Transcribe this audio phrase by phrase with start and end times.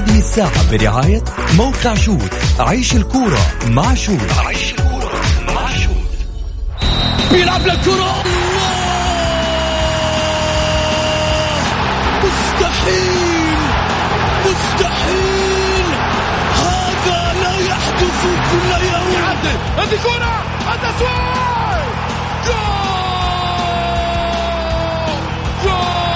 [0.00, 1.24] هذه الساعة برعاية
[1.56, 5.12] موقع شوت عيش الكورة مع شوت عيش الكورة
[5.54, 6.10] مع شوت
[7.32, 8.22] بيلعب للكرة
[12.24, 13.58] مستحيل!
[14.46, 15.86] مستحيل!
[16.56, 18.22] هذا لا يحدث
[18.52, 19.24] كل يوم.
[19.76, 20.34] هذه كرة!
[20.74, 21.84] التسويق
[22.46, 23.00] جول!
[25.64, 26.10] جول!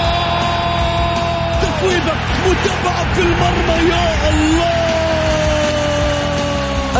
[1.61, 2.14] تصويبة
[2.49, 4.85] متابعة في المرمى يا الله!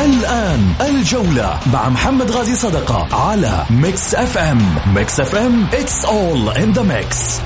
[0.06, 4.76] الآن الجولة مع محمد غازي صدقة على Mix FM.
[4.96, 7.40] Mix FM it's all in the mix.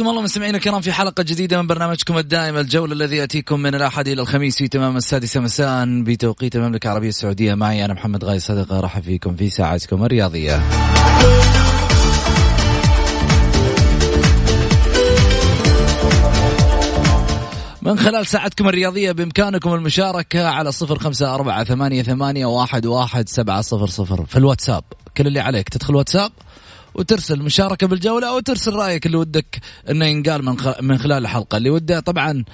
[0.00, 4.08] حياكم الله مستمعينا الكرام في حلقة جديدة من برنامجكم الدائم الجولة الذي يأتيكم من الأحد
[4.08, 7.54] إلى الخميس في تمام السادسة مساء بتوقيت المملكة العربية السعودية.
[7.54, 10.62] معي أنا محمد غاي صدقة راح فيكم في ساعتكم الرياضية.
[17.82, 23.60] من خلال ساعتكم الرياضية بإمكانكم المشاركة على صفر خمسة أربعة ثمانية, ثمانية واحد, واحد سبعة
[23.60, 24.84] صفر صفر في الواتساب.
[25.16, 26.32] كل اللي عليك تدخل واتساب
[26.94, 29.60] وترسل مشاركة بالجولة أو ترسل رأيك اللي ودك
[29.90, 30.56] أنه ينقال من.
[30.80, 31.56] من خلال الحلقة.
[31.56, 32.44] اللي وده طبعا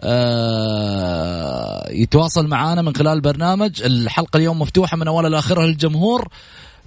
[0.00, 6.28] آه يتواصل معنا من خلال البرنامج الحلقة اليوم مفتوحة من أولها لآخرها للجمهور.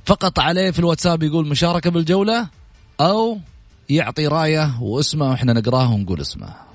[0.05, 2.47] فقط عليه في الواتساب يقول مشاركة بالجولة
[3.01, 3.37] أو
[3.89, 6.68] يعطي رأيه واسمه وإحنا نقراه ونقول اسمه.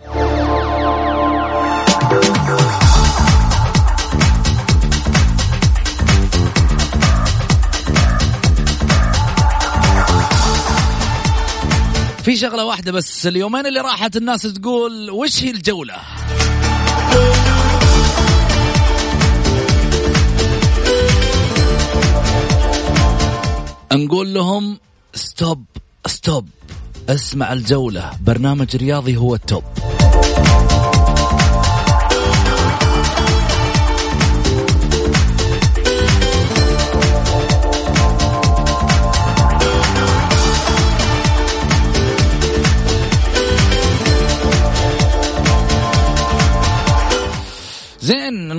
[12.25, 15.95] في شغلة واحدة بس اليومين اللي راحت الناس تقول وش هي الجولة؟
[23.93, 24.79] نقول لهم
[25.15, 25.65] stop
[26.07, 26.49] stop
[27.09, 29.65] اسمع الجولة برنامج رياضي هو ال top.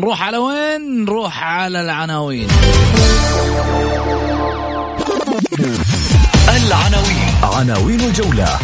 [0.05, 2.47] نروح على وين؟ نروح على العناوين.
[6.49, 7.33] العناوين.
[7.43, 8.59] عناوين الجولة.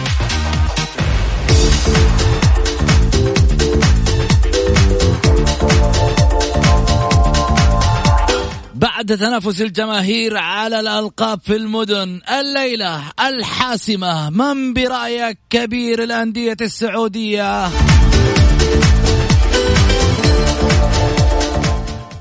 [8.75, 17.69] بعد تنافس الجماهير على الألقاب في المدن الليلة الحاسمة من برأيك كبير الأندية السعودية؟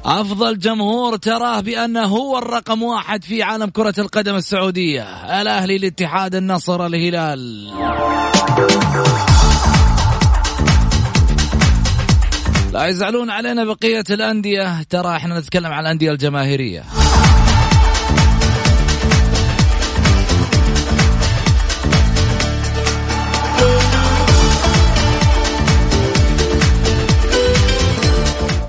[0.04, 5.02] أفضل جمهور تراه بأنه هو الرقم واحد في عالم كرة القدم السعودية.
[5.42, 7.70] الأهلي الاتحاد النصر الهلال.
[12.72, 14.82] لا يزعلون علينا بقية الأندية.
[14.82, 16.84] ترى إحنا نتكلم عن الأندية الجماهيرية.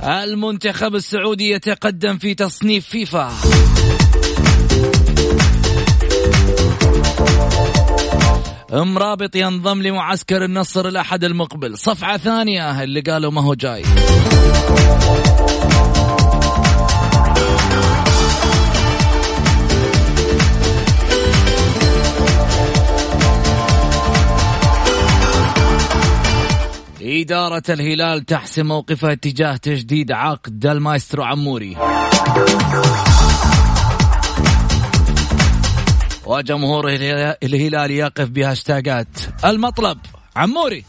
[0.04, 3.32] المنتخب السعودي يتقدم في تصنيف فيفا.
[8.72, 11.78] مرابط ينضم لمعسكر النصر الأحد المقبل.
[11.78, 13.84] صفعة ثانية اللي قالوا ما هو جاي.
[27.12, 31.78] إدارة الهلال تحسم موقفها تجاه تجديد عقد المايسترو عموري.
[36.26, 36.90] وجمهور
[37.44, 39.08] الهلال يقف بهاشتاجات
[39.46, 39.98] المطلب
[40.36, 40.86] عموري.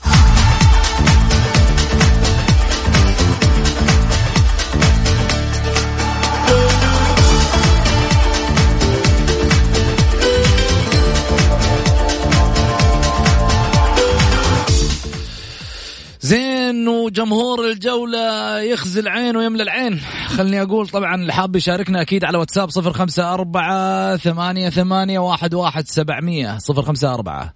[16.72, 20.00] زين وجمهور الجولة يخزي العين ويملى العين.
[20.26, 25.54] خلني أقول طبعا اللي حاب يشاركنا أكيد على واتساب صفر خمسة أربعة ثمانية ثمانية واحد
[25.54, 27.54] واحد سبعمية صفر خمسة أربعة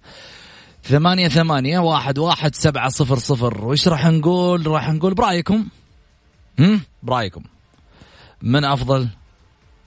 [0.83, 3.65] ثمانية ثمانية واحد واحد سبعة صفر صفر.
[3.65, 5.67] وش راح نقول؟ راح نقول برأيكم.
[6.59, 7.43] هم؟ برأيكم.
[8.41, 9.07] من أفضل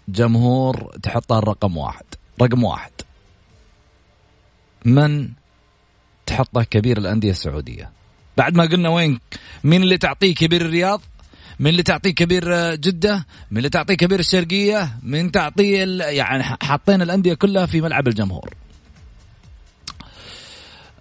[0.08, 2.04] جمهور تحطه الرقم واحد.
[2.42, 2.92] رقم واحد.
[4.84, 5.28] من
[6.26, 7.99] تحطه كبير الأندية السعودية؟
[8.40, 9.20] بعد ما قلنا وين
[9.64, 11.00] مين اللي تعطيه كبير الرياض
[11.58, 17.34] من اللي تعطيه كبير جدة من اللي تعطيه كبير الشرقية من تعطيه يعني حاطين الأندية
[17.34, 18.54] كلها في ملعب الجمهور.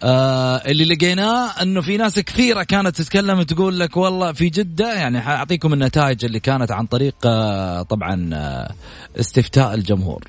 [0.04, 5.22] آه اللي لقيناه إنه في ناس كثيرة كانت تتكلم تقول لك والله في جدة يعني
[5.22, 8.72] حاعطيكم النتائج اللي كانت عن طريق آه طبعا آه
[9.20, 10.24] استفتاء الجمهور.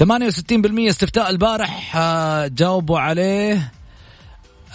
[0.00, 0.04] 68%
[0.88, 3.54] استفتاء البارح آه جاوبوا عليه.
[3.54, 3.81] آه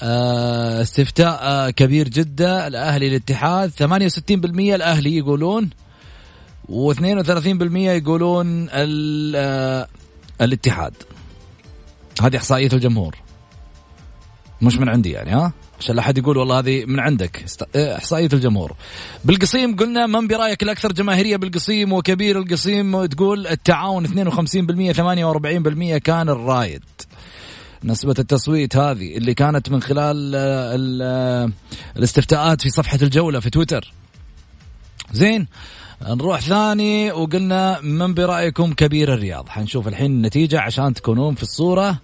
[0.02, 2.68] استفتاء آه كبير جدا.
[2.68, 5.70] الأهلي الاتحاد 68% الأهلي يقولون
[6.70, 9.88] و32% يقولون آه
[10.42, 10.94] الاتحاد.
[12.22, 13.16] هذه إحصائية الجمهور.
[14.62, 17.46] مش من عندي يعني ها؟ عشان لا أحد يقول والله هذه من عندك.
[17.76, 18.74] إحصائية الجمهور.
[19.26, 26.84] بالقصيم قلنا من برأيك الأكثر جماهيرية بالقصيم وكبير القصيم؟ تقول التعاون 52% 48% كان الرايد
[27.88, 31.52] نسبة التصويت هذه اللي كانت من خلال ال ال
[31.98, 33.94] الاستفتاءات في صفحة الجولة في تويتر.
[35.12, 35.48] زين
[36.02, 42.00] نروح ثاني وقلنا من برأيكم كبير الرياض؟ حنشوف الحين النتيجة عشان تكونون في الصورة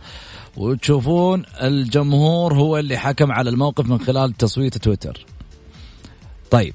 [0.57, 5.25] وتشوفون الجمهور هو اللي حكم على الموقف من خلال تصويت تويتر.
[6.51, 6.73] طيب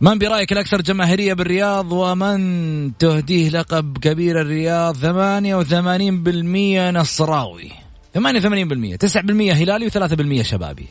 [0.00, 7.83] من برأيك الأكثر جماهيرية بالرياض ومن تهديه لقب كبير الرياض؟ 88% نصراوي.
[8.14, 10.88] 88% 9% هلالي و3% شبابي.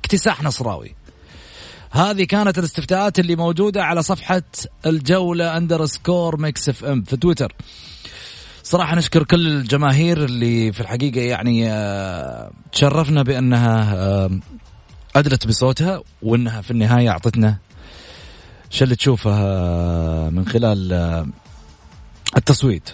[0.00, 0.94] اكتساح نصراوي.
[1.90, 4.42] هذه كانت الاستفتاءات اللي موجودة على صفحة
[4.86, 7.54] الجولة underscore Mix FM في تويتر.
[8.62, 14.40] صراحة نشكر كل الجماهير اللي في الحقيقة يعني آه، تشرفنا بأنها آه،
[15.16, 17.58] أدلت بصوتها وأنها في النهاية أعطتنا
[18.70, 20.92] شو اللي تشوفه آه، من خلال
[22.36, 22.90] التصويت.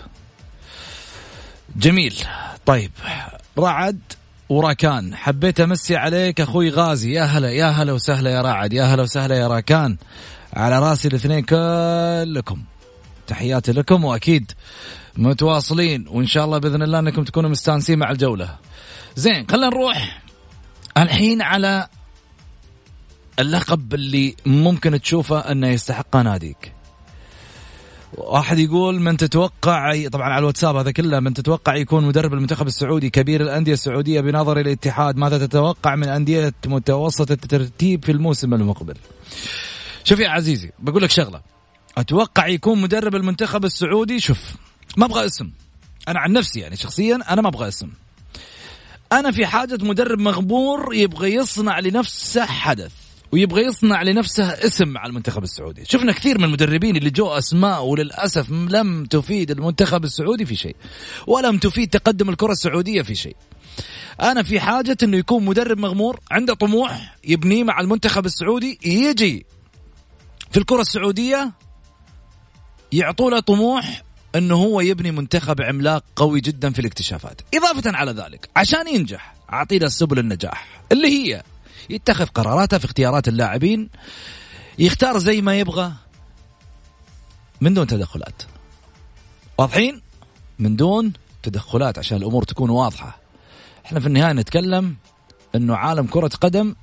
[1.77, 2.15] جميل.
[2.67, 2.91] طيب
[3.59, 4.01] رعد
[4.49, 5.15] وراكان.
[5.15, 7.13] حبيت أمسي عليك أخوي غازي.
[7.13, 8.73] يا هلا يا هلا وسهلا يا رعد.
[8.73, 9.97] يا هلا وسهلا يا راكان.
[10.53, 12.63] على راسي الاثنين كلكم.
[13.27, 14.53] تحياتي لكم وأكيد
[15.17, 16.05] متواصلين.
[16.09, 18.57] وإن شاء الله بإذن الله أنكم تكونوا مستانسين مع الجولة.
[19.17, 20.23] زين خلينا نروح
[20.99, 21.89] الحين على
[23.39, 26.74] اللقب اللي ممكن تشوفه أنه يستحقه ناديك.
[28.17, 33.11] واحد يقول من تتوقع طبعا على الواتساب هذا كله من تتوقع يكون مدرب المنتخب السعودي
[33.11, 38.95] كبير الأندية السعودية بنظر الاتحاد؟ ماذا تتوقع من أندية متوسطه الترتيب في الموسم المقبل؟
[40.05, 41.41] شوف يا عزيزي بقول لك شغلة.
[41.99, 44.39] أتوقع يكون مدرب المنتخب السعودي شوف
[44.97, 45.51] ما أبغى اسم.
[46.09, 47.91] أنا عن نفسي يعني شخصيا أنا ما أبغى اسم.
[49.13, 53.04] أنا في حاجة مدرب مغمور يبغى يصنع لنفسه حدث.
[53.35, 55.85] ويبغى يصنع لنفسه اسم مع المنتخب السعودي.
[55.85, 60.77] شفنا كثير من المدربين اللي جو أسماء وللأسف لم تفيد المنتخب السعودي في شيء
[61.27, 63.37] ولم تفيد تقدم الكرة السعودية في شيء.
[64.21, 69.47] أنا في حاجة إنه يكون مدرب مغمور عنده طموح يبنيه مع المنتخب السعودي يجي
[70.51, 71.53] في الكرة السعودية
[72.93, 74.03] يعطوا له طموح
[74.35, 77.41] إنه هو يبني منتخب عملاق قوي جدا في الاكتشافات.
[77.55, 81.43] إضافة على ذلك عشان ينجح اعطينا سبل النجاح اللي هي
[81.91, 83.91] يتخذ قراراته في اختيارات اللاعبين
[84.79, 85.93] يختار زي ما يبغى
[87.61, 88.43] من دون تدخلات.
[89.59, 90.03] واضحين؟
[90.59, 91.13] من دون
[91.43, 93.19] تدخلات عشان الأمور تكون واضحة.
[93.87, 94.97] إحنا في النهاية نتكلم
[95.55, 96.75] إنه عالم كرة قدم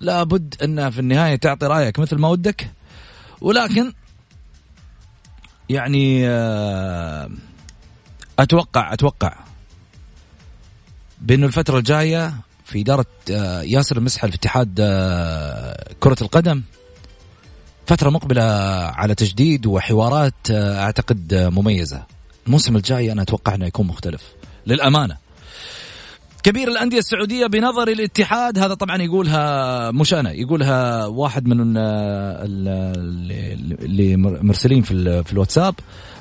[0.00, 2.70] لابد إنها في النهاية تعطي رأيك مثل ما ودك.
[3.40, 3.92] ولكن
[5.68, 7.30] يعني آه،
[8.38, 9.36] أتوقع أتوقع
[11.20, 12.34] بإنه الفترة الجاية
[12.64, 16.62] في إدارة آه، ياسر المسحل في اتحاد آه، كرة القدم.
[17.86, 18.42] فترة مقبلة
[18.94, 22.02] على تجديد وحوارات أعتقد مميزة.
[22.46, 24.22] الموسم الجاي أنا أتوقع إنه يكون مختلف.
[24.66, 25.16] للأمانة.
[26.42, 31.74] كبير الأندية السعودية بنظر الاتحاد هذا طبعا يقولها مش أنا يقولها واحد من
[33.82, 35.74] اللي مرسلين في الواتساب.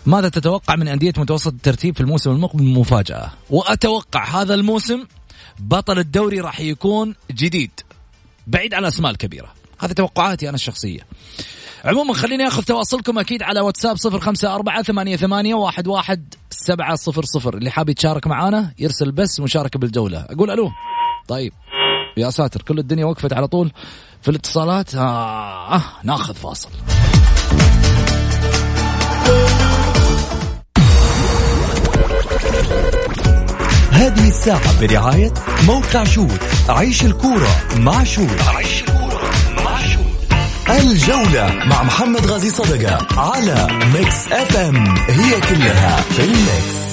[0.05, 3.31] ماذا تتوقع من أندية متوسط الترتيب في الموسم المقبل؟ مفاجأة.
[3.49, 5.03] وأتوقع هذا الموسم
[5.59, 7.71] بطل الدوري راح يكون جديد
[8.47, 9.53] بعيد عن الأسماء الكبيرة.
[9.79, 11.07] هذه توقعاتي أنا الشخصية.
[11.85, 16.95] عموما خليني آخذ تواصلكم أكيد على واتساب صفر خمسة أربعة ثمانية, ثمانية واحد, واحد سبعة
[16.95, 17.57] صفر صفر.
[17.57, 20.19] اللي حاب يتشارك معانا يرسل بس مشاركة بالجولة.
[20.29, 20.71] أقول ألو.
[21.27, 21.53] طيب.
[22.17, 23.71] يا ساتر كل الدنيا وقفت على طول
[24.21, 24.95] في الاتصالات.
[24.95, 26.69] آه, آه ناخذ فاصل.
[34.03, 35.33] هذه الساعة برعاية
[35.67, 39.31] موقع Shoot عيش الكورة مع Shoot عيش الكورة
[39.65, 40.33] مع Shoot
[40.69, 46.83] الجولة مع محمد غازي صدقة على Mix FM it's all in the mix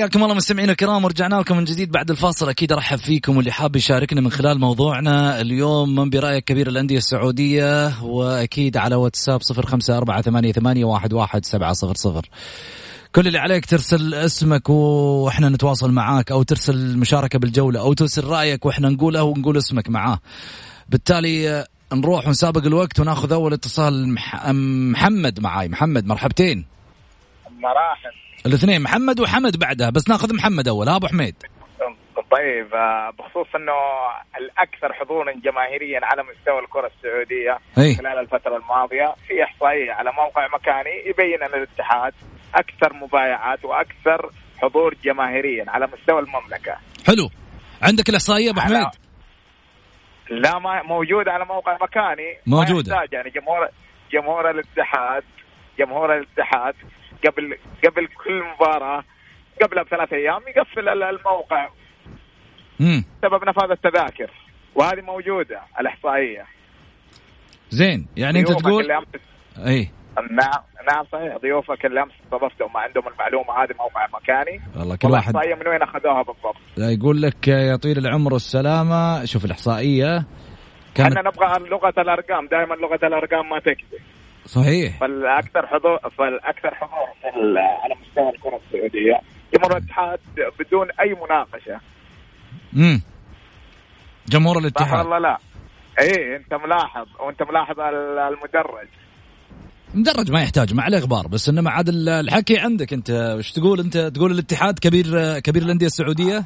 [0.00, 2.48] حياكم الله مستمعينا الكرام ورجعنا لكم من جديد بعد الفاصل.
[2.48, 5.94] أكيد أرحب فيكم واللي حاب يشاركنا من خلال موضوعنا اليوم.
[5.94, 11.44] من برأيك كبير الأندية السعودية؟ وأكيد على واتساب صفر خمسة أربعة ثمانية, ثمانية واحد, واحد
[11.44, 12.28] سبعة صفر صفر.
[13.12, 18.66] كل اللي عليك ترسل اسمك وإحنا نتواصل معاك أو ترسل مشاركة بالجولة أو ترسل رأيك
[18.66, 20.18] وإحنا نقوله ونقول اسمك معاه.
[20.88, 24.14] بالتالي نروح ونسابق الوقت وناخذ أول اتصال
[24.92, 25.68] محمد معاي.
[25.68, 26.64] محمد مرحبتين.
[27.50, 28.10] مراحل
[28.46, 30.88] الاثنين محمد وحمد بعدها بس ناخذ محمد أول.
[30.88, 31.34] ها أبو حميد.
[32.30, 32.70] طيب
[33.18, 33.72] بخصوص إنه
[34.38, 37.94] الأكثر حضورا جماهيريا على مستوى الكرة السعودية أي.
[37.94, 42.12] خلال الفترة الماضية في إحصائية على موقع مكاني يبين أن الاتحاد
[42.54, 44.30] أكثر مبايعات وأكثر
[44.62, 46.76] حضور جماهيريا على مستوى المملكة.
[47.06, 47.30] حلو.
[47.82, 48.86] عندك الإحصائية أبو حميد؟
[50.30, 52.38] لا ما موجود على موقع مكاني.
[52.46, 52.96] موجودة.
[53.12, 53.68] يعني جمهور
[54.12, 55.24] جمهور الاتحاد
[55.78, 56.74] جمهور الاتحاد
[57.26, 59.04] قبل قبل كل مباراة
[59.62, 61.68] قبلها بثلاث أيام يقفل الموقع.
[62.80, 64.30] امم سبب نفاذ التذاكر.
[64.74, 66.44] وهذه موجودة الإحصائية.
[67.70, 68.92] زين يعني أنت تقول
[69.66, 69.90] إي.
[70.30, 70.62] نعم
[70.92, 71.36] نعم صحيح.
[71.36, 74.60] ضيوفك اللي أمس استضفتهم ما عندهم المعلومة هذه موقع مكاني.
[74.78, 79.24] والله كل واحد الاحصائيه من وين أخذوها بالضبط؟ يقول لك يا طويل العمر والسلامة.
[79.24, 80.26] شوف الإحصائية.
[80.94, 84.00] كانت إحنا نبغى لغة الأرقام دائما لغة الأرقام ما تكذب.
[84.46, 84.98] صحيح.
[85.00, 87.08] فالأكثر حضور فالأكثر حضور
[87.56, 89.20] على مستوى الكرة السعودية
[89.54, 90.18] جمهور الاتحاد
[90.58, 91.80] بدون أي مناقشة.
[92.76, 93.02] امم
[94.28, 94.98] جمهور الاتحاد.
[94.98, 95.38] والله لا؟
[96.00, 97.06] اي أنت ملاحظ.
[97.20, 98.88] وأنت ملاحظ المدرج.
[99.94, 103.10] مدرج ما يحتاج ما عليه غبار بس انما عاد الحكي عندك أنت.
[103.38, 106.36] وش تقول أنت؟ تقول الاتحاد كبير كبير الأندية السعودية؟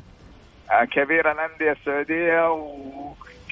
[0.71, 2.49] آه، كبير الأندية السعودية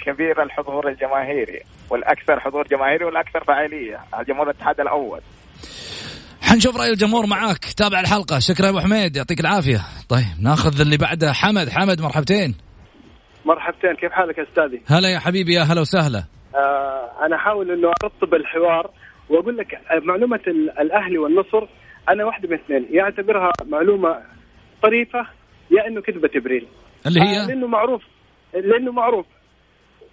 [0.02, 5.21] وكبير الحضور الجماهيري والأكثر حضور جماهيري والأكثر فعاليه جمهور الاتحاد الأول.
[6.42, 8.38] حنشوف رأي الجمهور معاك تابع الحلقة.
[8.38, 9.80] شكرا يا أبو حميد يعطيك العافية.
[10.09, 11.32] طيب ناخذ اللي بعده.
[11.32, 12.54] حمد حمد مرحبتين.
[13.44, 16.25] مرحبتين كيف حالك يا أستاذي؟ هلا يا حبيبي يا هلا وسهلا.
[16.54, 18.90] آه أنا احاول إنه أرطب الحوار
[19.28, 20.40] وأقول لك معلومة
[20.80, 21.66] الأهلي والنصر
[22.11, 24.23] أنا واحدة من اثنين يا أعتبرها معلومة
[24.82, 25.26] طريفة
[25.71, 26.66] يا إنه كذبه إبريل.
[27.06, 28.02] اللي هي؟ آه لأنه معروف
[28.54, 29.26] لأنه معروف.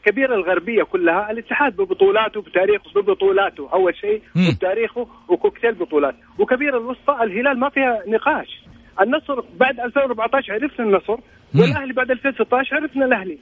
[0.06, 7.60] كبير الغربية كلها الاتحاد ببطولاته بتاريخه ببطولاته أول شيء وبتاريخه وكوكتيل بطولات وكبير الوسطى الهلال
[7.60, 8.64] ما فيها نقاش.
[9.02, 11.18] النصر بعد 2014 عرفنا النصر
[11.56, 13.38] والأهلي بعد 2016 عرفنا الأهلي.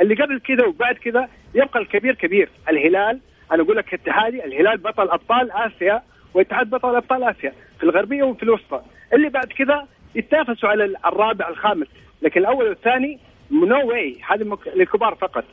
[0.00, 2.48] اللي قبل كذا وبعد كذا يبقى الكبير كبير.
[2.68, 3.20] الهلال
[3.52, 6.02] أنا أقول لك اتحادي الهلال بطل أبطال آسيا
[6.34, 8.80] والاتحاد بطل أبطال آسيا في الغربية وفي الوسطى.
[9.14, 11.86] اللي بعد كذا يتنافسوا على الرابع الخامس.
[12.22, 13.18] لكن الأول والثاني
[13.50, 15.44] نو واي هذا للكبار فقط.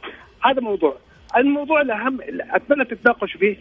[0.46, 0.98] هذا موضوع.
[1.38, 2.20] الموضوع الأهم
[2.52, 3.58] أتمنى تتناقشوا فيه.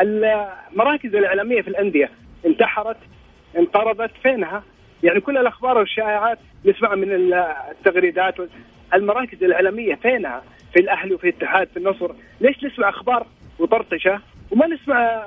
[0.00, 2.10] المراكز الإعلامية في الأندية
[2.46, 2.96] انتحرت
[3.58, 4.62] انقرضت فينها؟
[5.02, 7.34] يعني كل الأخبار والشائعات نسمعها من
[7.70, 8.34] التغريدات
[8.94, 12.12] المراكز الإعلامية فينها؟ في الأهلي وفي الاتحاد في النصر.
[12.40, 13.26] ليش نسمع أخبار
[13.58, 14.20] وطرطشه
[14.50, 15.24] وما نسمع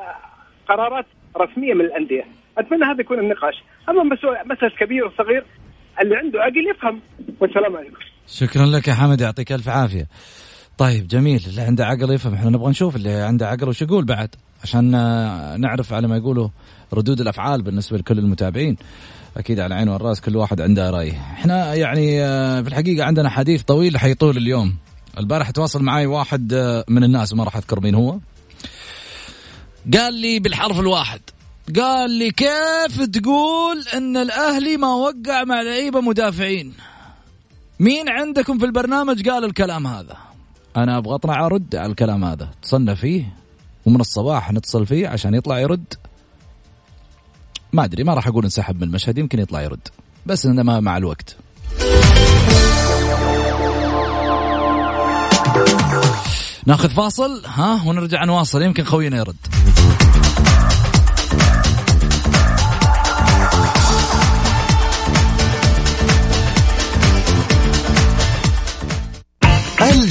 [0.68, 1.06] قرارات
[1.38, 2.26] رسمية من الأندية؟
[2.58, 3.64] أتمنى هذا يكون النقاش.
[3.90, 4.04] أما
[4.46, 5.44] مسألة كبير وصغير
[6.02, 7.02] اللي عنده عقل يفهم.
[7.40, 8.15] والسلام عليكم.
[8.28, 10.08] شكرا لك يا حمد يعطيك ألف عافية.
[10.78, 11.44] طيب جميل.
[11.48, 12.34] اللي عنده عقل يفهم.
[12.34, 14.92] إحنا نبغى نشوف اللي عنده عقل وش يقول بعد عشان
[15.60, 16.50] نعرف على ما يقولوا
[16.94, 18.78] ردود الأفعال بالنسبة لكل المتابعين.
[19.38, 21.12] أكيد على عين والرأس كل واحد عنده رأي.
[21.12, 24.76] إحنا يعني آه، في الحقيقة عندنا حديث طويل حيطول اليوم.
[25.18, 28.20] البارح تواصل معي واحد آه، من الناس ما راح أذكر مين هو.
[29.94, 31.22] قال لي بالحرف الواحد
[31.76, 36.74] قال لي كيف تقول إن الأهلي ما وقع مع لعيبة مدافعين؟
[37.80, 40.18] مين عندكم في البرنامج قال الكلام هذا؟
[40.78, 42.50] أنا أبغى أطلع أرد على الكلام هذا.
[42.60, 43.34] اتصلنا فيه.
[43.86, 45.94] ومن الصباح نتصل فيه عشان يطلع يرد.
[47.74, 49.88] ما أدري ما راح أقول انسحب من المشهد يمكن يطلع يرد.
[50.26, 51.36] بس انما مع الوقت.
[56.66, 58.62] ناخذ فاصل ها ونرجع نواصل.
[58.62, 59.36] يمكن خوينا يرد.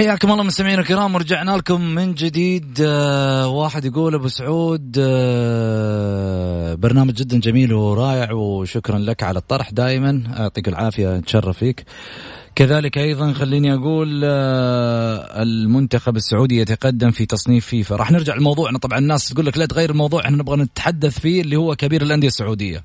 [0.00, 2.78] حياكم الله مستمعينا الكرام ورجعنا لكم من جديد.
[2.86, 10.22] آه واحد يقول أبو سعود آه برنامج جدا جميل ورائع وشكرا لك على الطرح دائما.
[10.38, 11.84] يعطيك العافية نتشرف فيك.
[12.54, 17.96] كذلك أيضا خليني أقول آه المنتخب السعودي يتقدم في تصنيف فيفا.
[17.96, 18.78] راح نرجع لموضوعنا.
[18.78, 22.28] طبعا الناس تقول لك لا تغير الموضوع إحنا نبغى نتحدث فيه اللي هو كبير الأندية
[22.28, 22.84] السعودية.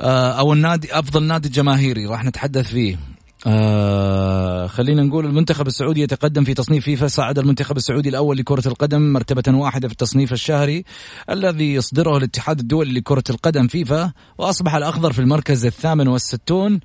[0.00, 2.98] أو النادي أفضل نادي جماهيري راح نتحدث فيه.
[3.46, 7.06] آه خلينا نقول المنتخب السعودي يتقدم في تصنيف فيفا.
[7.06, 10.84] صعد المنتخب السعودي الأول لكرة القدم مرتبة واحدة في التصنيف الشهري
[11.30, 16.80] الذي يصدره الاتحاد الدولي لكرة القدم فيفا وأصبح الأخضر في المركز الثامن والستون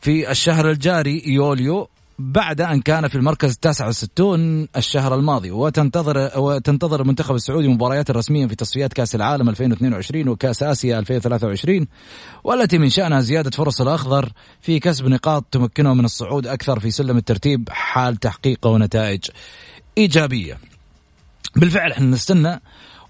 [0.00, 1.88] في الشهر الجاري يوليو.
[2.18, 8.46] بعد أن كان في المركز التاسع والستون الشهر الماضي وتنتظر وتنتظر المنتخب السعودي مباريات رسمية
[8.46, 11.86] في تصفيات كأس العالم 2022 وكأس آسيا 2023
[12.44, 17.16] والتي من شأنها زيادة فرص الأخضر في كسب نقاط تمكنه من الصعود أكثر في سلم
[17.16, 19.24] الترتيب حال تحقيقه نتائج
[19.98, 20.58] إيجابية.
[21.56, 22.60] بالفعل إحنا نستنى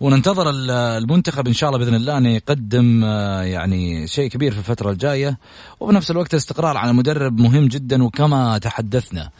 [0.00, 4.90] وننتظر المنتخب إن شاء الله بإذن الله انه يقدم آه، يعني شيء كبير في الفترة
[4.90, 5.38] الجاية.
[5.80, 9.30] وبنفس الوقت الاستقرار على المدرب مهم جدا وكما تحدثنا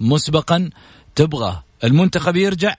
[0.00, 0.70] مسبقا
[1.14, 2.74] تبغى المنتخب يرجع؟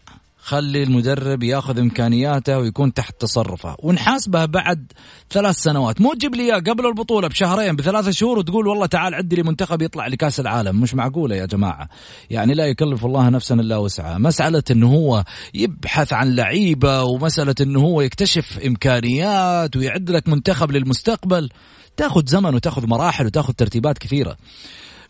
[0.47, 3.75] خلي المدرب ياخذ إمكانياته ويكون تحت تصرفه.
[3.79, 4.91] ونحاسبه بعد
[5.29, 6.01] ثلاث سنوات.
[6.01, 9.81] مو تجيب لي إياه قبل البطولة بشهرين بثلاثة شهور وتقول والله تعال عدي لي منتخب
[9.81, 10.81] يطلع لكأس العالم.
[10.81, 11.89] مش معقولة يا جماعة.
[12.29, 14.17] يعني لا يكلف الله نفسا إلا وسعها.
[14.17, 21.49] مسألة انه هو يبحث عن لعيبة ومسألة انه هو يكتشف إمكانيات ويعد لك منتخب للمستقبل
[21.97, 24.38] تاخذ زمن وتاخذ مراحل وتاخذ ترتيبات كثيرة.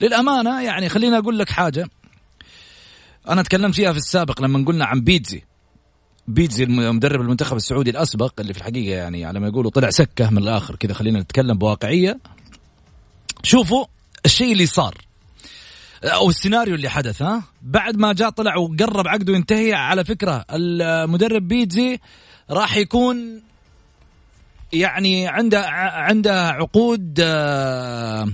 [0.02, 1.89] للأمانة يعني خليني أقول لك حاجة.
[3.30, 5.44] أنا تكلمت فيها في السابق لما قلنا عن بيتزي.
[6.28, 10.38] بيتزي المدرب المنتخب السعودي الأسبق اللي في الحقيقة يعني على ما يقولوا طلع سكة من
[10.38, 10.76] الآخر.
[10.76, 12.20] كذا خلينا نتكلم بواقعية.
[13.44, 13.86] شوفوا
[14.26, 14.96] الشيء اللي صار.
[16.04, 21.48] أو السيناريو اللي حدث ها؟ بعد ما جاء طلع وقرب عقده ينتهي على فكرة المدرب
[21.48, 22.00] بيتزي
[22.50, 23.42] راح يكون
[24.74, 28.30] يعني عنده عنده عقود آه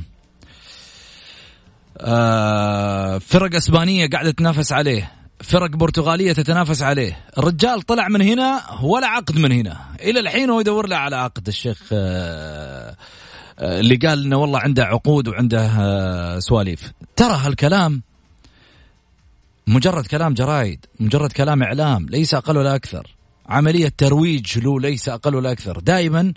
[3.19, 5.11] فرق أسبانية قاعدة تنافس عليه.
[5.39, 7.19] فرق برتغالية تتنافس عليه.
[7.37, 9.77] الرجال طلع من هنا ولا عقد من هنا.
[10.01, 11.47] إلى الحين هو يدور له على عقد.
[11.47, 12.95] الشيخ آه
[13.59, 16.91] آه اللي قال إنه والله عنده عقود وعنده آه سواليف.
[17.15, 18.01] ترى هالكلام
[19.67, 23.15] مجرد كلام جرايد مجرد كلام إعلام ليس أقل ولا أكثر.
[23.49, 25.79] عملية ترويج له ليس أقل ولا أكثر.
[25.79, 26.33] دائما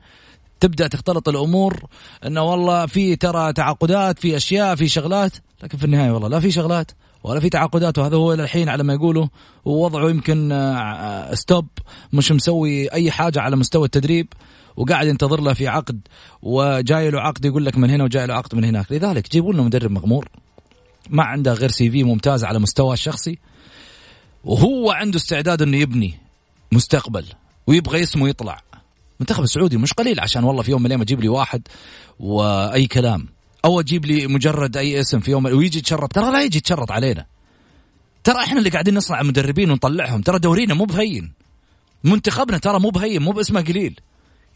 [0.60, 1.84] تبدأ تختلط الأمور
[2.26, 5.32] إنه والله في ترى تعاقدات في أشياء في شغلات.
[5.62, 6.90] لكن في النهاية والله لا في شغلات
[7.24, 9.26] ولا في تعاقدات وهذا هو الحين على ما يقولوا
[9.64, 10.48] ووضعه يمكن
[11.34, 14.26] stop آه، مش مسوي أي حاجة على مستوى التدريب
[14.76, 16.00] وقاعد ينتظر له في عقد
[16.42, 18.92] وجاي له عقد يقول لك من هنا وجاي له عقد من هناك.
[18.92, 20.28] لذلك جيبوا لنا مدرب مغمور
[21.10, 23.38] ما عنده غير CV ممتاز على مستوى الشخصي
[24.44, 26.14] وهو عنده استعداد إنه يبني
[26.72, 27.24] مستقبل
[27.66, 28.62] ويبغى اسمه يطلع.
[29.20, 31.68] المنتخب السعودي مش قليل عشان والله في يوم من الأيام أجيب لي واحد
[32.20, 33.35] وأي كلام.
[33.66, 36.12] أو أجيب لي مجرد أي اسم في يوم ويجي يتشرط.
[36.12, 37.26] ترى لا يجي يتشرط علينا.
[38.24, 40.22] ترى إحنا اللي قاعدين نصنع مدربين ونطلعهم.
[40.22, 41.32] ترى دورينا مو بهين.
[42.04, 44.00] منتخبنا ترى مو بهين مو باسمه قليل.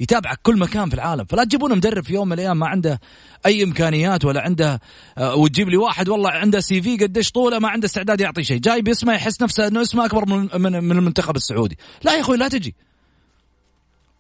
[0.00, 1.24] يتابعك كل مكان في العالم.
[1.24, 3.00] فلا تجيبون مدرب في يوم من الأيام ما عنده
[3.46, 4.80] أي إمكانيات ولا عنده
[5.18, 8.58] آه وتجيب لي واحد والله عنده سي في قديش طوله ما عنده استعداد يعطي شيء.
[8.58, 11.78] جاي باسمه يحس نفسه إنه اسمه أكبر من, من, من المنتخب السعودي.
[12.02, 12.74] لا يا أخوي لا تجي.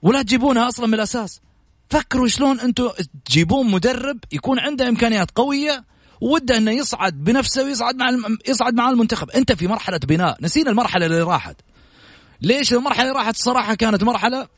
[0.02, 1.40] ولا تجيبونها أصلا من الأساس.
[1.90, 2.88] فكروا شلون أنتم
[3.24, 5.84] تجيبون مدرب يكون عنده إمكانيات قوية
[6.20, 8.10] وده إنه يصعد بنفسه ويصعد مع.
[8.48, 9.30] يصعد مع المنتخب.
[9.30, 10.36] أنت في مرحلة بناء.
[10.40, 11.56] نسينا المرحلة اللي راحت.
[12.42, 14.48] ليش المرحلة اللي راحت؟ الصراحه كانت مرحلة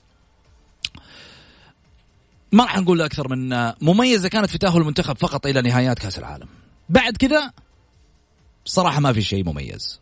[2.53, 6.49] ما راح نقول أكثر من مميزة كانت في تأهل المنتخب فقط إلى نهايات كأس العالم.
[6.89, 7.53] بعد كذا
[8.65, 10.01] صراحة ما في شيء مميز.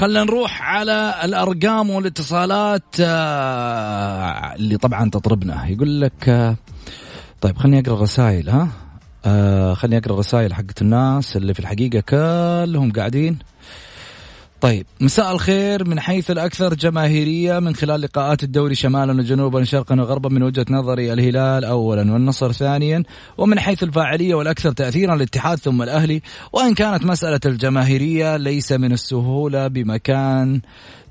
[0.00, 5.66] خلينا نروح على الأرقام والاتصالات آه، اللي طبعا تطربنا.
[5.66, 6.56] يقول لك آه،
[7.40, 8.68] طيب خليني أقرأ الرسائل ها؟
[9.24, 13.38] آه خليني أقرأ الرسائل حقت الناس اللي في الحقيقة كلهم قاعدين.
[14.60, 17.58] طيب مساء الخير من حيث الأكثر جماهيرية.
[17.58, 23.02] من خلال لقاءات الدوري شمالا وجنوبا شرقا وغربا من وجهة نظري الهلال أولا والنصر ثانيا
[23.38, 26.22] ومن حيث الفاعلية والأكثر تأثيرا الاتحاد ثم الأهلي.
[26.52, 30.60] وإن كانت مسألة الجماهيرية ليس من السهولة بمكان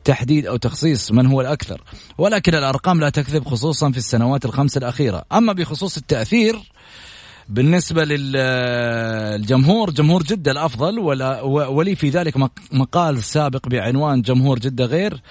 [0.04, 1.82] تحديد أو تخصيص من هو الأكثر.
[2.18, 5.24] ولكن الأرقام لا تكذب خصوصا في السنوات الخمس الأخيرة.
[5.32, 6.60] أما بخصوص التأثير
[7.50, 12.38] بالنسبة للجمهور جمهور جدة الأفضل ولا ولي في ذلك
[12.72, 15.22] مقال سابق بعنوان جمهور جدة غير.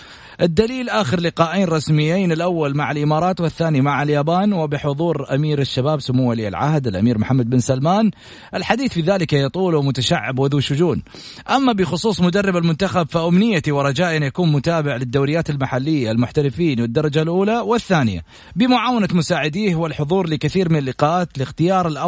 [0.40, 6.48] الدليل آخر لقاءين رسميين الأول مع الإمارات والثاني مع اليابان وبحضور أمير الشباب سمو ولي
[6.48, 8.10] العهد الأمير محمد بن سلمان.
[8.54, 11.02] الحديث في ذلك يطول ومتشعب وذو شجون.
[11.50, 18.24] أما بخصوص مدرب المنتخب فأمنيتي ورجائي أن يكون متابع للدوريات المحلية المحترفين والدرجة الأولى والثانية.
[18.56, 22.07] بمعاونة مساعديه والحضور لكثير من اللقاءات لاختيار الأفضل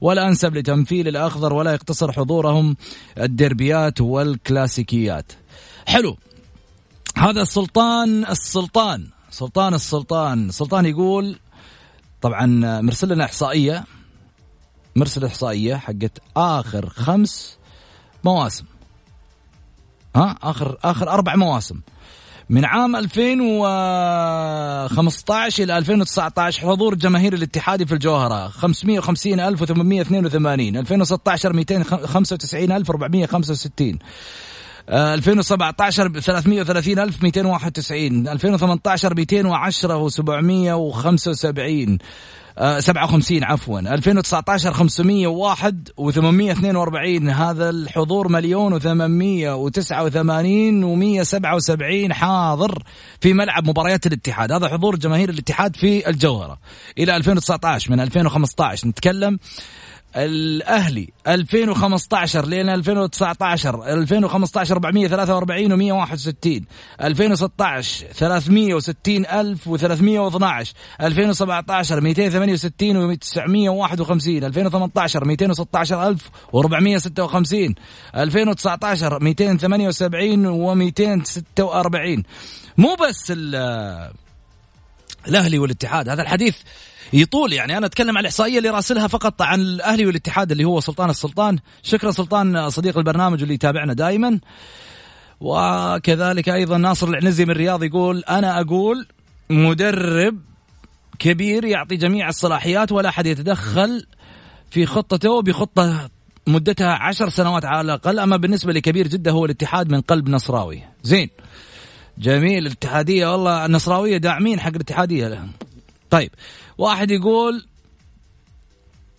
[0.00, 2.76] ولا أنسب لتمثيل الأخضر ولا يقتصر حضورهم
[3.18, 5.32] الدربيات والكلاسيكيات.
[5.86, 6.16] حلو.
[7.16, 11.38] هذا السلطان السلطان سلطان السلطان سلطان يقول
[12.22, 12.46] طبعا
[12.80, 13.84] مرسل لنا إحصائية
[14.96, 17.58] مرسل إحصائية حقت آخر خمس
[18.24, 18.64] مواسم.
[20.16, 21.80] ها؟ آخر آخر أربع مواسم.
[22.50, 33.98] من عام 2015 إلى 2019 حضور جماهير الاتحادي في الجوهرة 550882 2016 295465
[34.88, 41.98] 2017 330291 2018 210 و775
[42.78, 48.84] 57 عفوا 2019 501 و842 هذا الحضور مليون و889
[50.84, 52.82] و177 حاضر
[53.20, 56.58] في ملعب مباريات الاتحاد هذا حضور جماهير الاتحاد في الجوهرة.
[56.98, 59.38] إلى 2019 من 2015 نتكلم.
[60.16, 66.62] الأهلي 2015 لين 2019 2015 443 و161
[67.00, 72.96] 2016 360 ألف و312 2017 268
[73.66, 77.74] و951 2018 216 ألف و456
[78.14, 82.22] 2019 278 و246
[82.78, 83.32] مو بس
[85.26, 86.56] الأهلي والاتحاد هذا الحديث
[87.12, 87.52] يطول.
[87.52, 91.58] يعني أنا أتكلم عن الإحصائية اللي راسلها فقط عن الأهلي والاتحاد اللي هو سلطان السلطان.
[91.82, 94.40] شكرا سلطان صديق البرنامج اللي يتابعنا دائما.
[95.40, 99.06] وكذلك أيضا ناصر العنزي من الرياض يقول أنا أقول
[99.50, 100.38] مدرب
[101.18, 104.06] كبير يعطي جميع الصلاحيات ولا أحد يتدخل
[104.70, 106.10] في خطته بخطة
[106.46, 108.18] مدتها عشر سنوات على الأقل.
[108.18, 110.82] أما بالنسبة لكبير جدة هو الاتحاد من قلب نصراوي.
[111.02, 111.30] زين.
[112.18, 112.66] جميل.
[112.66, 115.28] الاتحادية والله النصراوية داعمين حق الاتحادية
[116.16, 116.30] طيب
[116.78, 117.66] واحد يقول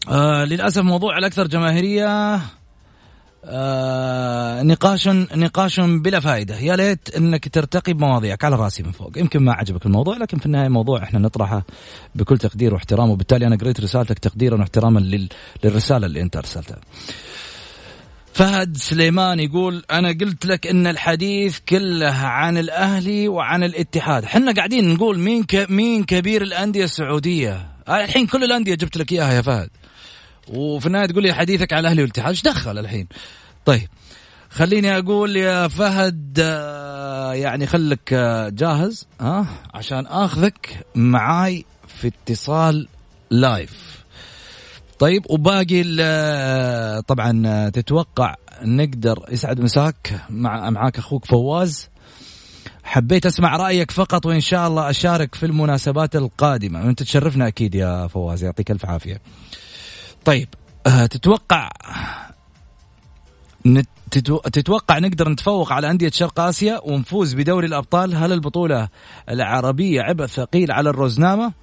[0.10, 2.40] آه للأسف موضوع الأكثر جماهيرية
[3.46, 6.60] آه نقاش نقاش بلا فائدة.
[6.60, 9.18] يا ليت إنك ترتقي بمواضيعك على رأسي من فوق.
[9.18, 11.64] يمكن ما عجبك الموضوع لكن في النهاية موضوع إحنا نطرحه
[12.16, 15.30] بكل تقدير واحترام وبالتالي أنا قريت رسالتك تقديرا واحتراما لل...
[15.64, 16.78] للرسالة اللي أنت أرسلتها.
[18.38, 24.26] فهد سليمان يقول أنا قلت لك إن الحديث كله عن الأهلي وعن الاتحاد.
[24.26, 25.46] حنا قاعدين نقول مين.
[25.70, 29.70] مين كبير الأندية السعودية؟ الحين كل الأندية جبت لك إياها يا فهد.
[30.48, 32.30] وفي النهاية تقول لي حديثك على الأهلي والاتحاد.
[32.30, 33.08] إيش دخل الحين؟
[33.66, 33.88] طيب
[34.50, 42.88] خليني أقول يا فهد آه، يعني خلك آه، جاهز ها عشان آخذك معاي في اتصال
[43.32, 44.06] live
[45.00, 45.84] طيب وباقي
[47.08, 51.90] طبعا تتوقع نقدر يسعد مساك مع معاك أخوك فواز.
[52.84, 56.86] حبيت أسمع رأيك فقط وإن شاء الله أشارك في المناسبات القادمة.
[56.86, 59.22] وأنت تشرفنا أكيد يا فواز يعطيك ألف عافية.
[60.26, 60.48] طيب
[60.88, 61.70] أه، تتوقع
[64.52, 68.90] تتوقع نقدر نتفوق على أندية شرق آسيا ونفوز بدوري الأبطال؟ هل البطولة
[69.30, 71.54] العربية عبء ثقيل على الروزنامة؟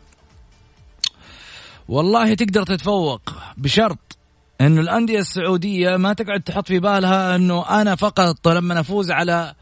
[1.88, 3.20] والله تقدر تتفوق
[3.56, 4.18] بشرط
[4.60, 9.54] إنه الأندية السعودية ما تقعد تحط في بالها إنه أنا فقط لما افوز على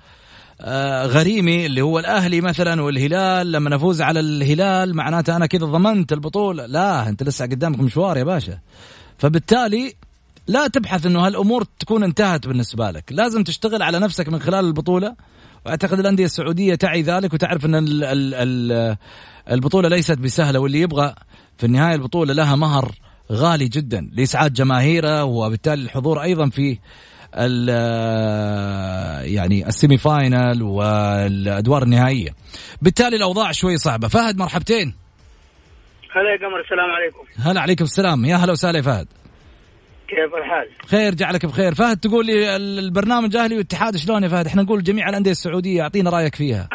[0.61, 6.13] آه، غريمي اللي هو الأهلي مثلا والهلال لما افوز على الهلال معناته أنا كذا ضمنت
[6.13, 6.67] البطولة.
[6.67, 8.59] لا أنت لسه قدامك مشوار يا باشا.
[9.19, 9.95] فبالتالي
[10.47, 13.05] لا تبحث إنه هالأمور تكون انتهت بالنسبة لك.
[13.13, 15.15] لازم تشتغل على نفسك من خلال البطولة.
[15.67, 17.75] وأعتقد الأندية السعودية تعي ذلك وتعرف إن
[19.51, 21.15] البطولة ليست بسهلة واللي يبغى
[21.59, 22.93] في النهايه البطولة لها مهر
[23.33, 26.79] غالي جدا لإسعاد جماهيره وبالتالي الحضور أيضا في
[29.35, 32.31] يعني السيمي فاينل والأدوار النهائية.
[32.83, 34.09] بالتالي الأوضاع شوي صعبة.
[34.09, 34.95] فهد مرحبتين.
[36.13, 37.49] هلا يا قمر السلام عليكم.
[37.51, 38.25] هلا عليكم السلام.
[38.25, 39.07] يا هلا وسهلا يا فهد.
[40.09, 41.75] كيف الحال؟ خير جعلك بخير.
[41.75, 46.11] فهد تقول لي البرنامج أهلي والاتحاد شلون يا فهد؟ إحنا نقول جميع الأندية السعودية أعطينا
[46.11, 46.69] رأيك فيها.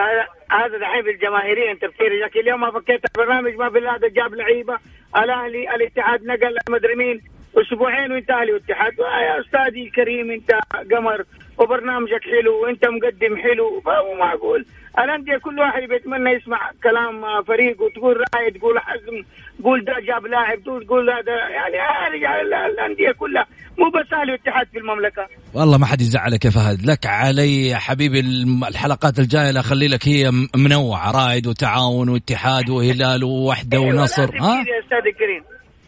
[0.58, 4.78] هذا دحين في الجماهيرية تفكيري لكن اليوم ما فكيت البرنامج ما بالله جاب لعيبة.
[5.18, 7.22] الأهلي الاتحاد نقل مدري مين.
[7.58, 10.60] أسبوعين وانت أهلي واتحاد يا استاذي الكريم انت
[10.92, 11.24] قمر
[11.58, 13.82] وبرنامجك حلو وانت مقدم حلو.
[13.82, 14.66] فهو معقول
[15.00, 19.24] الانديه كل واحد بيتمنى يسمع كلام فريق وتقول رأي تقول حزم
[19.60, 22.22] تقول ده جاب لاعب تقول هذا يعني
[22.68, 23.46] الأندية كلها.
[23.78, 25.28] مو بس أهلي واتحاد في المملكة.
[25.54, 26.86] والله ما حد يزعلك يا فهد.
[26.86, 28.20] لك علي يا حبيبي
[28.68, 31.12] الحلقات الجاية أخلي لك هي منوعة.
[31.12, 34.30] رائد وتعاون واتحاد وهلال ووحدة أيوة ونصر.
[34.42, 35.44] ها؟ يا أستاذ الكريم.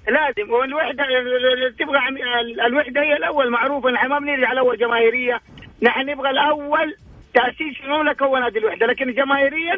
[0.07, 0.51] لازم.
[0.51, 1.03] والوحدة
[1.79, 1.99] تبغى
[2.67, 3.91] الوحدة هي الأول معروفة.
[3.91, 5.39] نحن ما بنرجع الأول جماهيرية.
[5.81, 6.95] نحن نبغى الأول
[7.39, 9.75] تأسيس المملكه هو نادي الوحدة لكن جماهيريا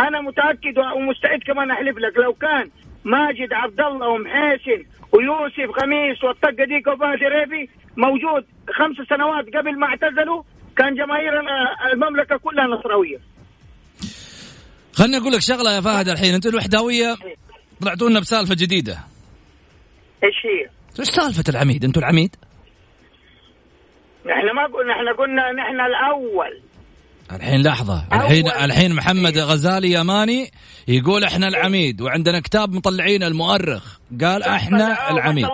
[0.00, 2.70] أنا متأكد ومستعد كمان أحلف لك لو كان
[3.04, 8.44] ماجد عبد الله ومحيسن ويوسف خميس والطقة ديك وفهد ريبي موجود
[8.78, 10.42] خمس سنوات قبل ما اعتزلوا
[10.76, 11.32] كان جماهير
[11.92, 13.18] المملكة كلها نصراوية
[14.92, 17.16] خليني أقول لك شغلة يا فهد الحين أنتم الوحداويه
[17.80, 18.98] طلعتوا لنا بسالفة جديدة
[20.24, 20.68] إيش هي؟
[21.00, 22.36] إيش سالفة العميد؟ أنتم العميد؟
[24.26, 26.63] نحن ما قلنا إحنا قلنا نحن الأول
[27.32, 28.04] الحين لحظة.
[28.12, 30.50] الحين الحين محمد غزالي يماني
[30.88, 33.98] يقول إحنا العميد وعندنا كتاب مطلعين المؤرخ.
[34.20, 35.46] قال إحنا العميد.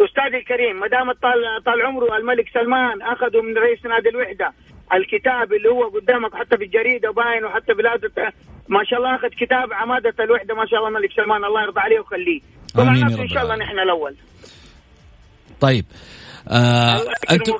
[0.00, 4.52] أستاذي الكريم ما دام طال طال عمره الملك سلمان أخذه من رئيس نادي الوحدة
[4.94, 8.00] الكتاب اللي هو قدامك حتى في الجريدة باين وحتى بلاد
[8.68, 11.98] ما شاء الله أخذ كتاب عمادة الوحدة ما شاء الله الملك سلمان الله يرضى عليه
[11.98, 12.40] ويخليه.
[12.78, 14.14] آمين إن شاء الله نحن الأول.
[15.60, 15.84] طيب.
[16.48, 17.52] آه أنتم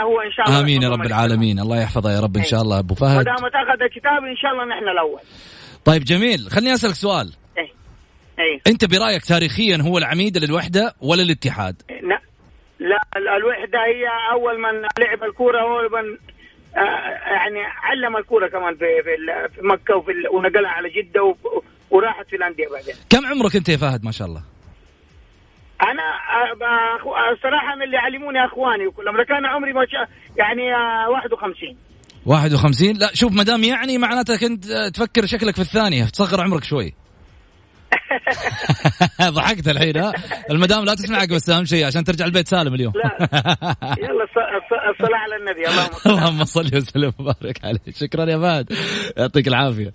[0.00, 1.58] هو إن شاء الله آمين يا رب العالمين.
[1.58, 2.78] الله يحفظه يا رب إن شاء الله.
[2.78, 3.16] أبو فهد.
[3.16, 5.20] ما دام أخذ الكتاب إن شاء الله نحن الأول.
[5.84, 6.38] طيب جميل.
[6.50, 7.32] خليني أسألك سؤال.
[7.58, 7.72] إيه.
[8.38, 8.60] إيه.
[8.66, 12.20] أنت برأيك تاريخيا هو العميد للوحدة ولا الاتحاد؟ لا
[12.80, 13.00] لا
[13.36, 16.18] الوحدة هي أول من لعب الكورة هو من
[16.76, 16.80] آه
[17.32, 18.84] يعني علم الكورة كمان في
[19.54, 21.34] في مكة وفي ونقلها على جدة
[21.90, 22.94] وراحت في الأندية بعدين.
[23.10, 24.55] كم عمرك أنت يا فهد؟ ما شاء الله؟
[25.82, 26.02] أنا
[27.42, 29.86] صراحة من اللي علموني أخواني وكلهم كان عمري ما
[30.36, 30.62] يعني
[31.08, 31.76] 51
[32.26, 36.94] 51 لا شوف ما دام يعني معناته كنت تفكر شكلك في الثانية تصغر عمرك شوي.
[39.36, 40.12] ضحكت الحين ها؟
[40.50, 42.92] المدام لا تسمعك بس اهم شيء عشان ترجع البيت سالم اليوم.
[42.96, 43.28] لا.
[43.98, 44.24] يلا
[44.90, 45.68] الصلاة على النبي
[46.06, 47.80] اللهم صل وسلم وبارك عليه.
[48.00, 48.72] شكرا يا فهد.
[49.16, 49.92] يعطيك العافية.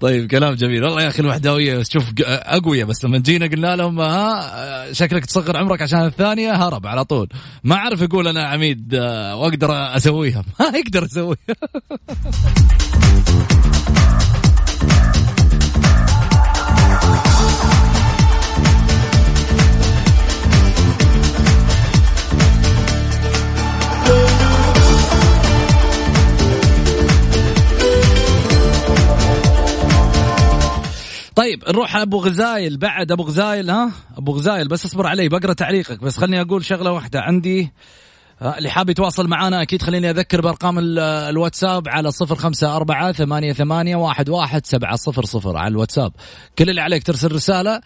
[0.00, 0.84] طيب كلام جميل.
[0.84, 5.82] والله يا أخي الوحداويه شوف اقوياء بس لما جينا قلنا لهم ها شكلك تصغر عمرك
[5.82, 7.28] عشان الثانية هرب على طول.
[7.64, 8.94] ما أعرف يقول أنا عميد
[9.34, 10.44] وأقدر أسويها.
[10.60, 11.36] ما يقدر يسويها.
[31.36, 36.00] طيب نروح أبو غزايل بعد أبو غزايل ها؟ أبو غزايل بس اصبر علي بقرأ تعليقك
[36.00, 37.72] بس خليني أقول شغلة واحدة عندي.
[38.42, 43.96] اللي حاب يتواصل معنا أكيد خليني أذكر بأرقام الواتساب على صفر خمسة أربعة ثمانية, ثمانية
[43.96, 46.12] واحد, واحد سبعة صفر صفر على الواتساب.
[46.58, 47.80] كل اللي عليك ترسل رسالة.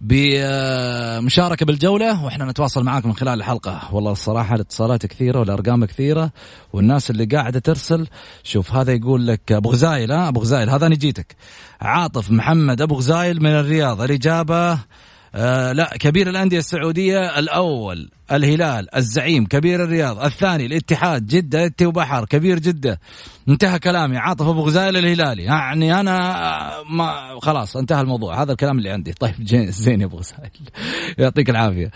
[0.00, 3.80] بمشاركة بالجولة وإحنا نتواصل معاك من خلال الحلقة.
[3.92, 6.30] والله الصراحة الاتصالات كثيرة والأرقام كثيرة
[6.72, 8.06] والناس اللي قاعدة ترسل
[8.42, 11.36] شوف هذا يقول لك أبو غزايل ها؟ أبو غزايل هذا نجيتك
[11.80, 14.78] عاطف محمد أبو غزايل من الرياض الإجابة
[15.36, 22.24] آه لا كبير الأندية السعودية الأول الهلال الزعيم كبير الرياض الثاني الاتحاد جدة اتي وبحر
[22.24, 23.00] كبير جدة.
[23.48, 24.16] انتهى كلامي.
[24.18, 25.42] عاطف أبو غزايل الهلالي.
[25.42, 26.34] يعني أنا
[26.90, 28.42] ما خلاص انتهى الموضوع.
[28.42, 29.12] هذا الكلام اللي عندي.
[29.12, 29.34] طيب
[29.70, 30.50] زين يا أبو غزايل
[31.18, 31.90] يعطيك العافية.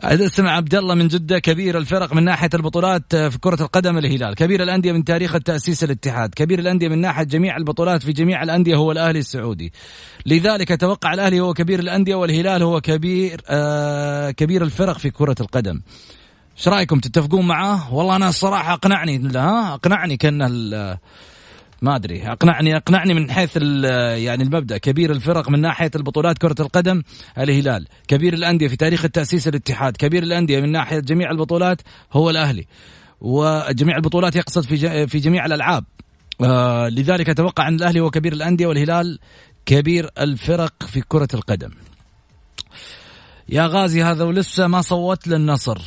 [0.00, 4.34] اسمع عبد الله من جدة كبير الفرق من ناحية البطولات في كرة القدم الهلال.
[4.34, 6.34] كبير الأندية من تاريخ التأسيس الاتحاد.
[6.34, 9.72] كبير الأندية من ناحية جميع البطولات في جميع الأندية هو الأهلي السعودي.
[10.26, 15.80] لذلك أتوقع الأهلي هو كبير الأندية والهلال هو كبير آه كبير الفرق في كرة القدم.
[16.58, 20.42] إيش رأيكم؟ تتفقون معاه؟ والله أنا الصراحة أقنعني ها أقنعني كأن
[21.84, 22.32] ما أدري.
[22.32, 24.78] اقنعني أقنعني من حيث يعني المبدأ.
[24.78, 27.02] كبير الفرق من ناحية البطولات كرة القدم
[27.38, 27.86] الهلال.
[28.08, 29.96] كبير الأندية في تاريخ التأسيس الاتحاد.
[29.96, 31.80] كبير الأندية من ناحية جميع البطولات
[32.12, 32.66] هو الأهلي.
[33.20, 35.84] وجميع البطولات يقصد في في جميع الألعاب.
[36.40, 39.18] آه لذلك أتوقع ان الأهلي هو كبير الأندية والهلال
[39.66, 41.70] كبير الفرق في كرة القدم.
[43.48, 45.82] يا غازي هذا ولسه ما صوت للنصر.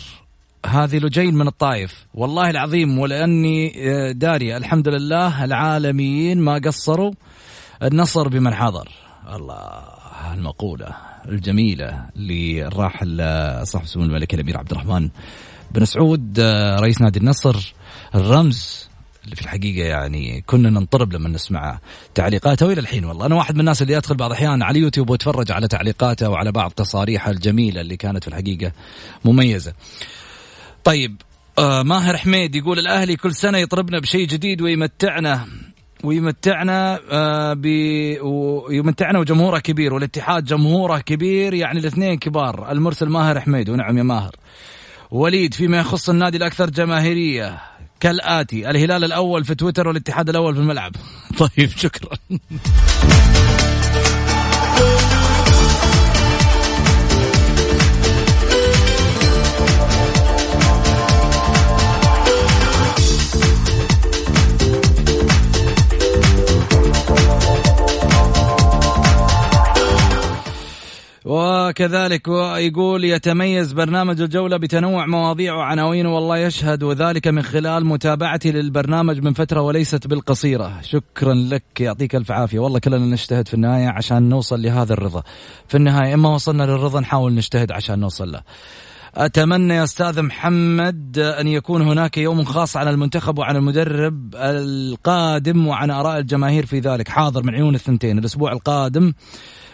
[0.65, 7.11] هذه لجين من الطايف والله العظيم ولأني آه، داري الحمد لله العالميين ما قصروا
[7.83, 8.89] النصر بمن حضر.
[9.35, 9.83] الله
[10.33, 10.95] المقولة
[11.27, 15.09] الجميلة للراحل آه، صاحب سمو الملك الأمير عبد الرحمن
[15.71, 17.73] بن سعود آه، رئيس نادي النصر
[18.15, 18.87] الرمز
[19.27, 21.79] اللي في الحقيقة يعني كنا ننطرب لما نسمع
[22.15, 23.05] تعليقاته والى الحين.
[23.05, 26.51] والله أنا واحد من الناس اللي ادخل بعض الأحيان على اليوتيوب واتفرج على تعليقاته وعلى
[26.51, 28.71] بعض تصاريحه الجميلة اللي كانت في الحقيقة
[29.25, 29.73] مميزة.
[30.87, 31.21] طيب
[31.59, 35.47] آه ماهر حميد يقول الأهلي كل سنة يطربنا بشيء جديد ويمتعنا
[36.03, 37.57] ويمتعنا آه
[38.21, 43.69] ويمتعنا وجمهوره كبير والاتحاد جمهوره كبير يعني الاثنين كبار المرسل ماهر حميد.
[43.69, 44.35] ونعم يا ماهر.
[45.11, 47.61] وليد فيما يخص النادي الأكثر جماهيرية
[47.99, 50.91] كالآتي الهلال الأول في تويتر والاتحاد الأول في الملعب.
[51.39, 52.17] طيب شكرا.
[71.29, 79.23] وكذلك يقول يتميز برنامج الجولة بتنوع مواضيع وعناوين والله يشهد وذلك من خلال متابعتي للبرنامج
[79.23, 80.81] من فترة وليست بالقصيرة.
[80.81, 82.59] شكرا لك يعطيك ألف عافية.
[82.59, 85.23] والله كلنا نجتهد في النهاية عشان نوصل لهذا الرضا.
[85.67, 88.41] في النهاية إما وصلنا للرضا نحاول نجتهد عشان نوصل له.
[89.15, 95.91] أتمنى يا أستاذ محمد أن يكون هناك يوم خاص عن المنتخب وعن المدرب القادم وعن
[95.91, 97.07] آراء الجماهير في ذلك.
[97.07, 98.19] حاضر من عيون الثنتين.
[98.19, 99.13] الأسبوع القادم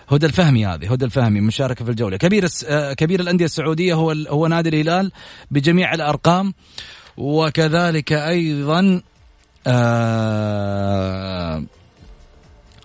[0.10, 2.18] هدى الفهمي هذه هدى الفهمي مشاركة في الجولة.
[2.18, 5.12] كبير آه، كبير الأندية السعودية هو هو نادي الهلال
[5.52, 6.54] بجميع الأرقام
[7.18, 9.02] وكذلك أيضا
[9.68, 11.64] آه،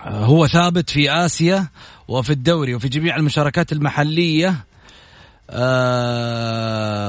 [0.03, 1.67] هو ثابت في آسيا
[2.07, 4.68] وفي الدوري وفي جميع المشاركات المحلية.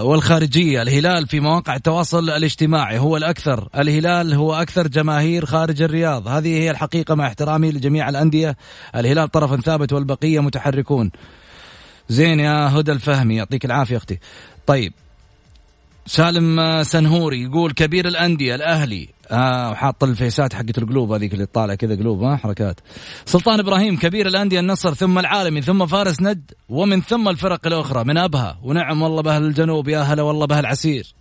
[0.05, 3.69] والخارجية الهلال في مواقع التواصل الاجتماعي هو الأكثر.
[3.79, 6.29] الهلال هو أكثر جماهير خارج الرياض.
[6.29, 8.57] هذه هي الحقيقة مع احترامي لجميع الأندية.
[8.97, 11.11] الهلال طرف ثابت والبقية متحركون.
[12.09, 14.19] زين يا هدى الفهمي يعطيك العافية أختي.
[14.67, 14.93] طيب
[16.11, 19.09] سالم سنهوري يقول كبير الأندية الأهلي.
[19.31, 22.81] آه وحاط الفيسات حقت القلوب هذيك اللي طالع كذا قلوب ها حركات.
[23.25, 28.05] سلطان إبراهيم كبير الأندية النصر ثم العالمي ثم فارس ند ومن ثم الفرق الأخرى.
[28.05, 31.15] من أبها ونعم والله باهل الجنوب يا هلا والله باهل عسير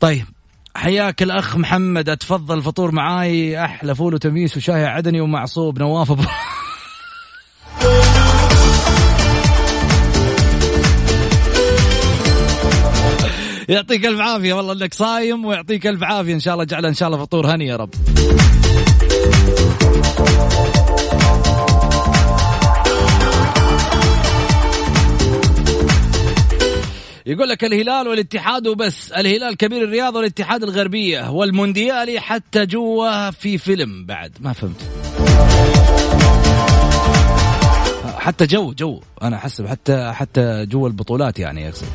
[0.00, 0.26] طيب
[0.74, 6.12] حياك الأخ محمد أتفضل فطور معاي أحلى فول وتميس وشاي عدني ومعصوب نواف
[13.68, 14.52] يعطيك ألف عافية.
[14.52, 16.34] والله إنك صايم ويعطيك ألف عافية.
[16.34, 17.90] إن شاء الله جعله إن شاء الله فطور هني يا رب.
[27.26, 29.12] يقول لك الهلال والاتحاد وبس.
[29.12, 34.32] الهلال كبير الرياض والاتحاد الغربية والمونديالي حتى جوا في فيلم بعد.
[34.40, 34.80] ما فهمت.
[38.18, 39.00] حتى جو جو.
[39.22, 41.86] أنا أحسب حتى حتى جوا البطولات يعني يقصد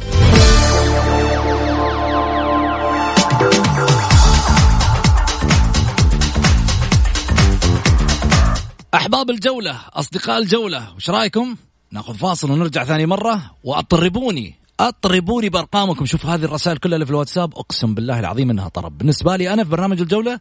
[8.94, 11.56] أحباب الجولة أصدقاء الجولة وش رأيكم؟
[11.92, 13.42] ناخذ فاصل ونرجع ثاني مرة.
[13.64, 16.06] وأطربوني أطربوني بأرقامكم.
[16.06, 17.54] شوف هذه الرسائل كلها اللي في الواتساب.
[17.58, 18.98] أقسم بالله العظيم إنها طرب.
[18.98, 20.40] بالنسبة لي أنا في برنامج الجولة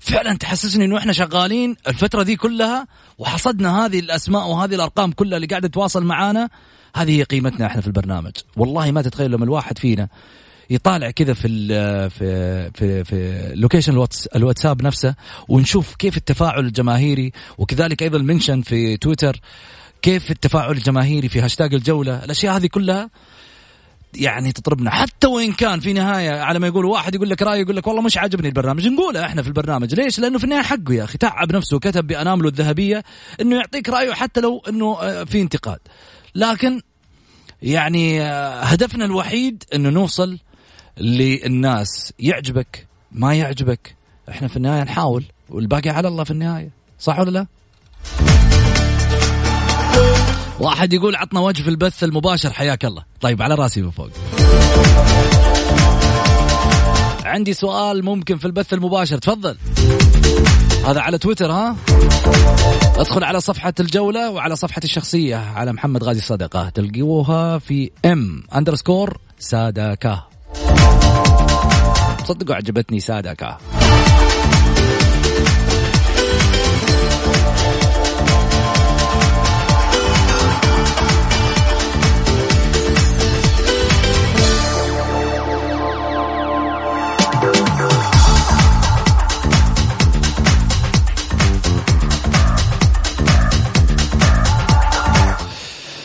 [0.00, 2.86] فعلا تحسسني إنه إحنا شغالين الفترة دي كلها
[3.18, 6.48] وحصدنا هذه الأسماء وهذه الأرقام كلها اللي قاعدة تواصل معانا.
[6.96, 8.32] هذه هي قيمتنا إحنا في البرنامج.
[8.56, 10.08] والله ما تتخيل لما الواحد فينا
[10.70, 11.48] يطالع كذا في
[12.10, 15.14] في في في location الواتس الواتساب نفسه
[15.48, 19.40] ونشوف كيف التفاعل الجماهيري وكذلك أيضا ال mention في تويتر
[20.02, 22.24] كيف التفاعل الجماهيري في هاشتاج الجولة.
[22.24, 23.10] الأشياء هذه كلها
[24.14, 24.90] يعني تطربنا.
[24.90, 28.02] حتى وإن كان في نهاية على ما يقول واحد يقول لك رأي يقول لك والله
[28.02, 28.88] مش عاجبني البرنامج.
[28.88, 29.94] نقولها إحنا في البرنامج.
[29.94, 31.18] ليش؟ لأنه في النهاية حقه يا أخي.
[31.18, 33.04] تعب نفسه وكتب بأنامله الذهبية
[33.40, 35.78] إنه يعطيك رأيه حتى لو إنه آه، في انتقاد.
[36.34, 36.80] لكن
[37.62, 40.38] يعني آه، هدفنا الوحيد إنه نوصل
[41.00, 43.96] للناس يعجبك ما يعجبك.
[44.28, 46.70] إحنا في النهاية نحاول والباقي على الله في النهاية.
[46.98, 47.46] صح ولا لا؟
[50.60, 53.04] واحد يقول عطنا وجه في البث المباشر حياك الله.
[53.20, 54.10] طيب على راسي من فوق.
[57.24, 59.18] عندي سؤال ممكن في البث المباشر.
[59.18, 59.56] تفضل.
[60.86, 61.76] هذا على تويتر ها؟
[62.96, 69.18] ادخل على صفحة الجولة وعلى صفحتي الشخصية على محمد غازي صدقة تلقوها في M underscore
[69.38, 70.33] Sadaka
[72.24, 73.58] تصدقوا عجبتني سادكا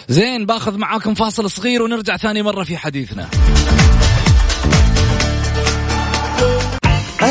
[0.09, 3.29] زين باخذ معاكم فاصل صغير ونرجع ثاني مرة في حديثنا.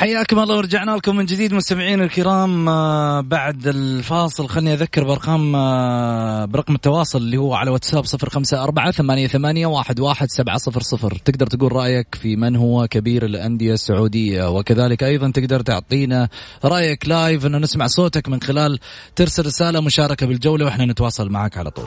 [0.00, 6.44] حياكم الله ورجعنا لكم من جديد مستمعين الكرام آه، بعد الفاصل خلني أذكر بأرقام آه،
[6.44, 10.80] برقم التواصل اللي هو على واتساب صفر خمسة أربعة ثمانية, ثمانية واحد, واحد سبعة صفر
[10.80, 11.18] صفر.
[11.24, 14.50] تقدر تقول رأيك في من هو كبير الأندية السعودية.
[14.50, 16.28] وكذلك أيضا تقدر تعطينا
[16.64, 18.78] رأيك لايف أنه نسمع صوتك من خلال
[19.16, 21.86] ترسل رسالة مشاركة بالجولة وإحنا نتواصل معك على طول.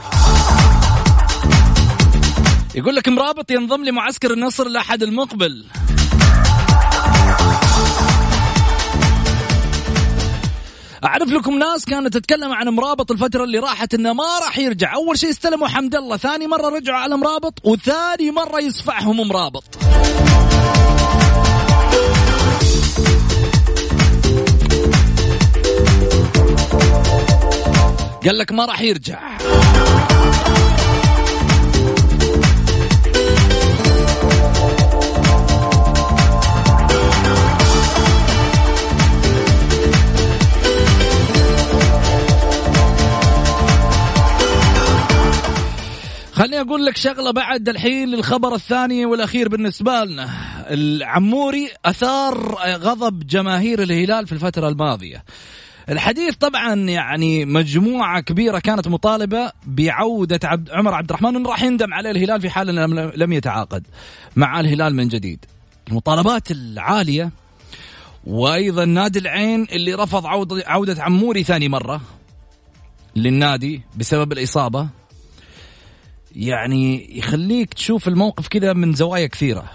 [2.75, 5.65] يقول لك مرابط ينضم لمعسكر النصر الأحد المقبل.
[11.05, 14.95] أعرف لكم ناس كانت تتكلم عن مرابط الفترة اللي راحت إنه ما راح يرجع.
[14.95, 19.63] أول شيء استلموا حمد الله ثاني مرة رجعوا على مرابط وثاني مرة يصفعهم مرابط.
[28.25, 29.37] قال لك ما راح يرجع.
[46.33, 50.29] خليني أقول لك شغلة بعد الحين للخبر الثاني والأخير بالنسبة لنا.
[50.73, 55.23] العموري أثار غضب جماهير الهلال في الفترة الماضية.
[55.89, 61.93] الحديث طبعا يعني مجموعة كبيرة كانت مطالبة بعودة عبد عمر عبد الرحمن انه راح يندم
[61.93, 62.67] عليه الهلال في حال
[63.19, 63.87] لم يتعاقد
[64.35, 65.45] مع الهلال من جديد.
[65.89, 67.31] المطالبات العالية
[68.23, 70.25] وأيضا نادي العين اللي رفض
[70.65, 72.01] عودة عموري ثاني مرة
[73.15, 75.02] للنادي بسبب الإصابة.
[76.35, 79.71] يعني يخليك تشوف الموقف كذا من زوايا كثيرة.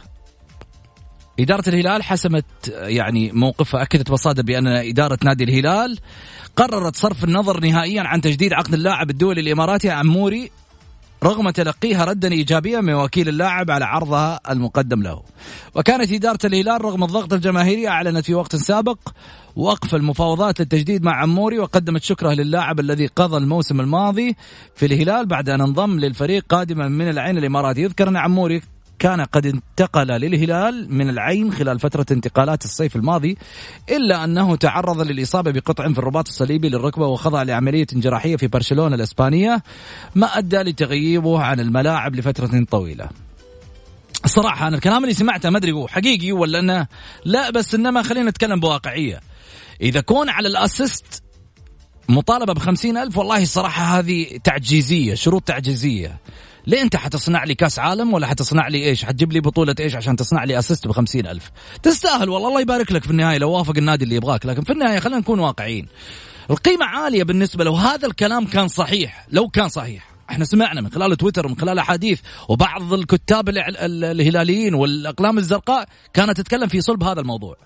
[1.40, 5.98] إدارة الهلال حسمت يعني موقفها أكدت بصادة بأن إدارة نادي الهلال
[6.56, 10.50] قررت صرف النظر نهائيا عن تجديد عقد اللاعب الدولي الإماراتي عموري
[11.24, 15.22] رغم تلقيها ردا إيجابيا من وكيل اللاعب على عرضها المقدم له.
[15.74, 18.98] وكانت إدارة الهلال رغم الضغط الجماهيري أعلنت في وقت سابق
[19.56, 24.36] وقف المفاوضات للتجديد مع عموري وقدمت شكره للاعب الذي قضى الموسم الماضي
[24.74, 28.62] في الهلال بعد أن انضم للفريق قادما من العين الاماراتي يذكر أن عموري
[28.98, 33.38] كان قد انتقل للهلال من العين خلال فترة انتقالات الصيف الماضي
[33.90, 39.62] إلا أنه تعرض للإصابة بقطع في الرباط الصليبي للركبة وخضع لعملية جراحية في برشلونة الإسبانية
[40.14, 43.08] ما أدى لتغييبه عن الملاعب لفترة طويلة.
[44.24, 46.86] الصراحة أنا الكلام اللي سمعته ما أدري هو حقيقي ولا أنه
[47.24, 49.20] لا بس إنما خلينا نتكلم بواقعية.
[49.80, 51.22] إذا كون على الأسيست
[52.08, 56.18] مطالبة بخمسين ألف والله الصراحة هذه تعجيزية شروط تعجيزية.
[56.68, 60.16] ليه انت حتصنع لي كاس عالم ولا حتصنع لي إيش؟ حتجيب لي بطولة إيش عشان
[60.16, 61.50] تصنع لي اسيست ب ألف.
[61.82, 64.46] تستاهل والله الله يبارك لك في النهاية لو وافق النادي اللي يبغاك.
[64.46, 65.86] لكن في النهاية خلينا نكون واقعيين.
[66.50, 70.08] القيمة عالية بالنسبة لو هذا الكلام كان صحيح لو كان صحيح.
[70.30, 76.68] إحنا سمعنا من خلال تويتر ومن خلال أحاديث وبعض الكتاب الهلاليين والأقلام الزرقاء كانت تتكلم
[76.68, 77.56] في صلب هذا الموضوع.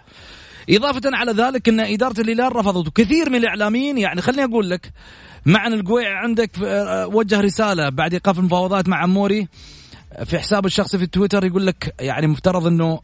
[0.71, 2.89] إضافة على ذلك أن إدارة الهلال رفضت.
[2.89, 4.93] وكثير من الإعلاميين يعني خليني أقول لك
[5.47, 9.49] معن القويع عندك آه، وجه رسالة بعد إيقاف المفاوضات مع عموري
[10.25, 13.01] في حسابه الشخصي في تويتر يقول لك يعني مفترض أنه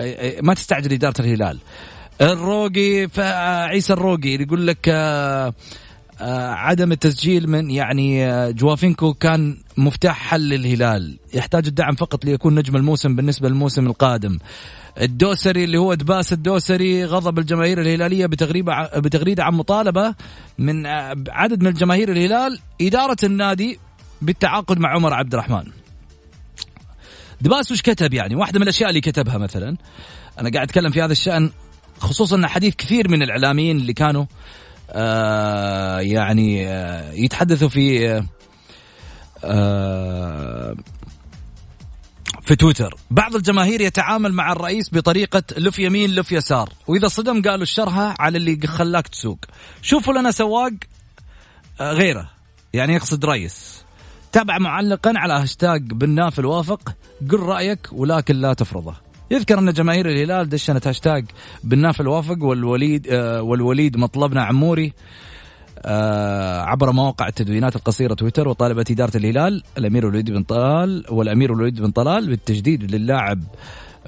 [0.00, 1.58] آه، آه، ما تستعجل إدارة الهلال.
[2.20, 3.08] الروقي
[3.68, 4.88] عيسى الروقي يقول لك
[6.50, 11.18] عدم التسجيل من يعني جوافينكو كان مفتاح حل للهلال.
[11.34, 14.38] يحتاج الدعم فقط ليكون نجم الموسم بالنسبة للموسم القادم.
[15.00, 20.14] الدوسري اللي هو دباس الدوسري غضب الجماهير الهلالية بتغريبه بتغريده عن مطالبة
[20.58, 20.86] من
[21.28, 23.78] عدد من الجماهير الهلال إدارة النادي
[24.22, 25.64] بالتعاقد مع عمر عبد الرحمن.
[27.40, 29.76] دباس وش كتب يعني؟ واحدة من الأشياء اللي كتبها مثلا
[30.40, 31.50] أنا قاعد أتكلم في هذا الشأن
[31.98, 34.24] خصوصا حديث كثير من الإعلاميين اللي كانوا
[34.90, 38.22] آه يعني آه يتحدثوا في
[39.44, 40.76] آه
[42.42, 42.94] في تويتر.
[43.10, 48.38] بعض الجماهير يتعامل مع الرئيس بطريقة لف يمين لف يسار وإذا صدم قالوا الشرها على
[48.38, 49.38] اللي خلاك تسوق.
[49.82, 50.72] شوفوا لنا سواق
[51.80, 52.30] آه، غيره
[52.72, 53.84] يعني يقصد رئيس.
[54.32, 56.94] تابع معلقا على هاشتاج بن نافل وافق
[57.30, 58.94] قل رأيك ولكن لا تفرضه.
[59.30, 61.24] يذكر أن جماهير الهلال دشنت هاشتاج
[61.64, 65.29] بن نافل وافق والوليد آه، والوليد مطلبنا عموري آه،
[66.66, 71.90] عبر مواقع التدوينات القصيرة تويتر وطالبت إدارة الهلال الأمير الوليد بن طلال والأمير الوليد بن
[71.90, 73.42] طلال بالتجديد للاعب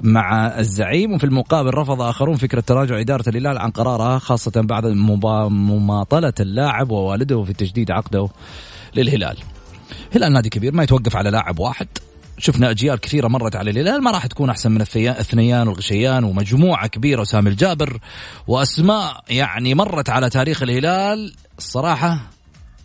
[0.01, 6.33] مع الزعيم وفي المقابل رفض آخرون فكرة تراجع إدارة الهلال عن قرارها خاصة بعد مماطلة
[6.39, 8.29] اللاعب ووالده في تجديد عقده
[8.95, 9.37] للهلال.
[10.15, 11.87] هلال نادي كبير ما يتوقف على لاعب واحد
[12.37, 17.21] شفنا أجيال كثيرة مرت على الهلال ما راح تكون أحسن من الثنيان والغشيان ومجموعة كبيرة
[17.21, 17.99] وسامي الجابر
[18.47, 22.19] وأسماء يعني مرت على تاريخ الهلال الصراحه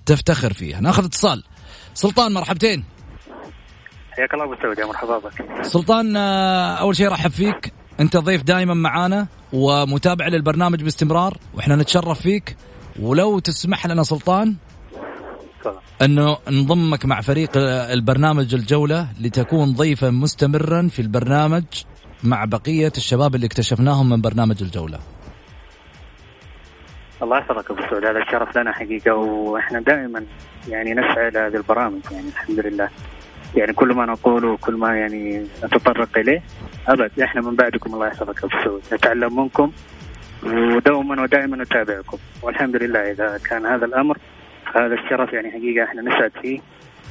[0.07, 0.81] تفتخر فيها.
[0.81, 1.45] ناخذ اتصال.
[1.95, 2.85] سلطان مرحبتين.
[4.11, 5.67] حياك الله أبو سعود يا مرحبا بك.
[5.67, 7.73] سلطان آه، أول شيء رحب فيك.
[8.01, 12.57] أنت ضيف دائما معانا ومتابع للبرنامج باستمرار وإحنا نتشرف فيك.
[13.01, 14.57] ولو تسمح لنا سلطان
[16.03, 21.65] أنه نضمك مع فريق البرنامج الجولة لتكون ضيفا مستمرا في البرنامج
[22.23, 24.99] مع بقية الشباب اللي اكتشفناهم من برنامج الجولة.
[27.23, 30.25] الله يحفظك أبو سعود هذا الشرف لنا حقيقة وإحنا دائما
[30.69, 32.89] يعني نسعى إلى هذه البرامج يعني الحمد لله.
[33.55, 36.43] يعني كل ما نقوله وكل ما يعني نتطرق إليه
[36.89, 38.83] أبد إحنا من بعدكم الله يحفظك أبو سعود.
[38.93, 39.73] نتعلم منكم
[40.43, 42.19] ودوما ودائما نتابعكم.
[42.43, 44.19] والحمد لله إذا كان هذا الأمر
[44.75, 46.61] هذا الشرف يعني حقيقة إحنا نسعد فيه.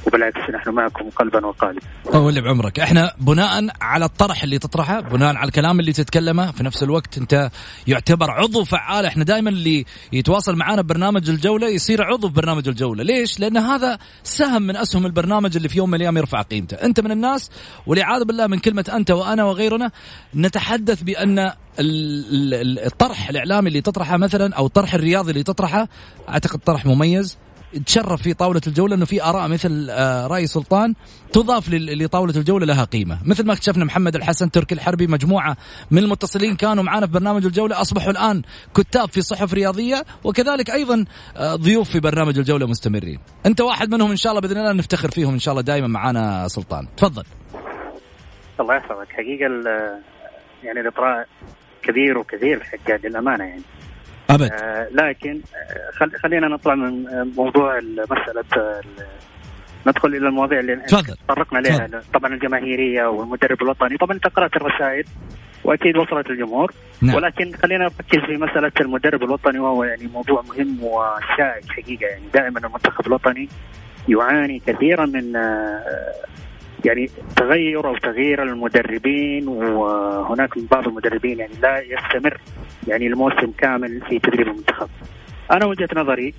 [0.06, 1.80] وبالعكس نحن معكم قلبا وقالبا.
[2.28, 6.82] اللي بعمرك، إحنا بناء على الطرح اللي تطرحه، بناء على الكلام اللي تتكلمه، في نفس
[6.82, 7.50] الوقت أنت
[7.86, 13.02] يعتبر عضو فعال، إحنا دائما اللي يتواصل معنا ببرنامج الجولة يصير عضو في برنامج الجولة،
[13.02, 17.00] ليش؟ لأن هذا سهم من أسهم البرنامج اللي في يوم من الأيام يرفع قيمته، أنت
[17.00, 17.50] من الناس
[17.86, 19.90] والعياذ بالله من كلمة أنت وأنا وغيرنا
[20.34, 25.88] نتحدث بأن الطرح الإعلامي اللي تطرحه مثلا أو الطرح الرياضي اللي تطرحه
[26.28, 27.38] أعتقد طرح مميز.
[27.86, 30.94] تشرف في طاولة الجولة إنه في آراء مثل آه، رأي سلطان
[31.32, 35.56] تضاف لطاولة الجولة لها قيمة، مثل ما اكتشفنا محمد الحسن تركي الحربي مجموعة
[35.90, 38.42] من المتصلين كانوا معنا في برنامج الجولة أصبحوا الآن
[38.74, 41.04] كتاب في صحف رياضية وكذلك أيضا
[41.36, 43.18] آه، ضيوف في برنامج الجولة مستمرين.
[43.46, 46.48] أنت واحد منهم إن شاء الله بإذن الله نفتخر فيهم إن شاء الله دائما معنا
[46.48, 47.24] سلطان، تفضل.
[48.60, 49.46] الله يحفظك حقيقة
[50.64, 51.26] يعني الإطراء
[51.82, 53.62] كبير وكثير حق للامانه يعني.
[54.30, 54.52] أبد.
[54.52, 58.80] آه لكن آه، خل خلينا نطلع من آه، موضوع مسألة آه،
[59.86, 60.76] ندخل إلى المواضيع اللي
[61.26, 61.88] تطرقنا لها.
[62.14, 65.04] طبعا الجماهيرية والمدرب الوطني طبعا انت قرات الرسائل
[65.64, 66.72] وأكيد وصلت للجمهور
[67.02, 67.14] نعم.
[67.16, 72.06] ولكن خلينا نركز في مسألة المدرب الوطني وهو يعني موضوع مهم وشائك حقيقة.
[72.06, 73.48] يعني دائما المنتخب الوطني
[74.08, 75.32] يعاني كثيرا من
[76.84, 82.40] يعني تغير أو تغيير المدربين وهناك بعض المدربين يعني لا يستمر
[82.88, 84.88] يعني الموسم كامل في تدريب المنتخب.
[85.52, 86.34] أنا وجهة نظري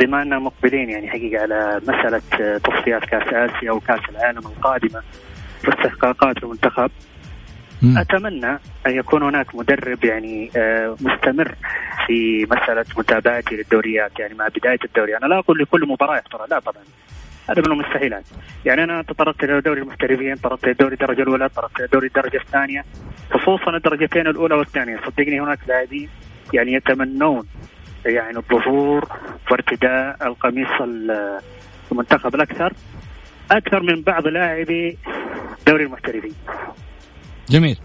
[0.00, 2.18] بما أننا مقبلين يعني حقيقة على مسألة
[2.58, 5.02] تصفيات كأس آسيا وكاس العالم القادمة
[5.68, 6.90] واستحقاقات المنتخب
[7.96, 8.50] أتمنى
[8.86, 11.54] أن يكون هناك مدرب يعني آه، مستمر
[12.06, 15.16] في مسألة متابعتي للدوريات يعني مع بداية الدوري.
[15.16, 16.82] أنا لا أقول لكل مباراة يحضرها لا طبعا.
[17.50, 18.24] هذا من المستحيلات.
[18.64, 22.36] يعني أنا تطرقت إلى دوري المحترفين تطرقت إلى دوري الدرجه الأولى تطرقت إلى دوري الدرجة
[22.36, 22.84] الثانية.
[23.30, 25.00] خصوصا الدرجتين الأولى والثانية.
[25.06, 26.08] صدقني هناك لاعبين
[26.52, 27.46] يعني يتمنون
[28.06, 29.08] يعني الظهور
[29.50, 30.68] وارتداء القميص
[31.92, 32.72] المنتخب الأكثر
[33.50, 34.98] أكثر من بعض لاعبي
[35.66, 36.34] دوري المحترفين.
[37.48, 37.78] جميل.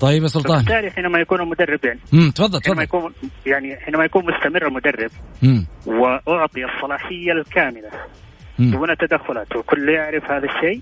[0.00, 0.58] طيب يا سلطان.
[0.58, 3.12] بالتالي حينما يكون المدرب يعني امم تفضل حينما يكون
[3.46, 5.10] يعني حينما يكون مستمر المدرب
[5.44, 7.90] امم وأعطي الصلاحية الكاملة
[8.58, 10.80] دون تدخلات وكل يعرف هذا الشيء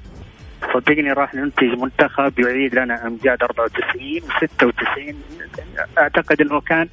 [0.75, 5.15] صدقني راح ننتج منتخب يعيد لنا أمجاد 94 و96
[5.99, 6.89] أعتقد إنه كان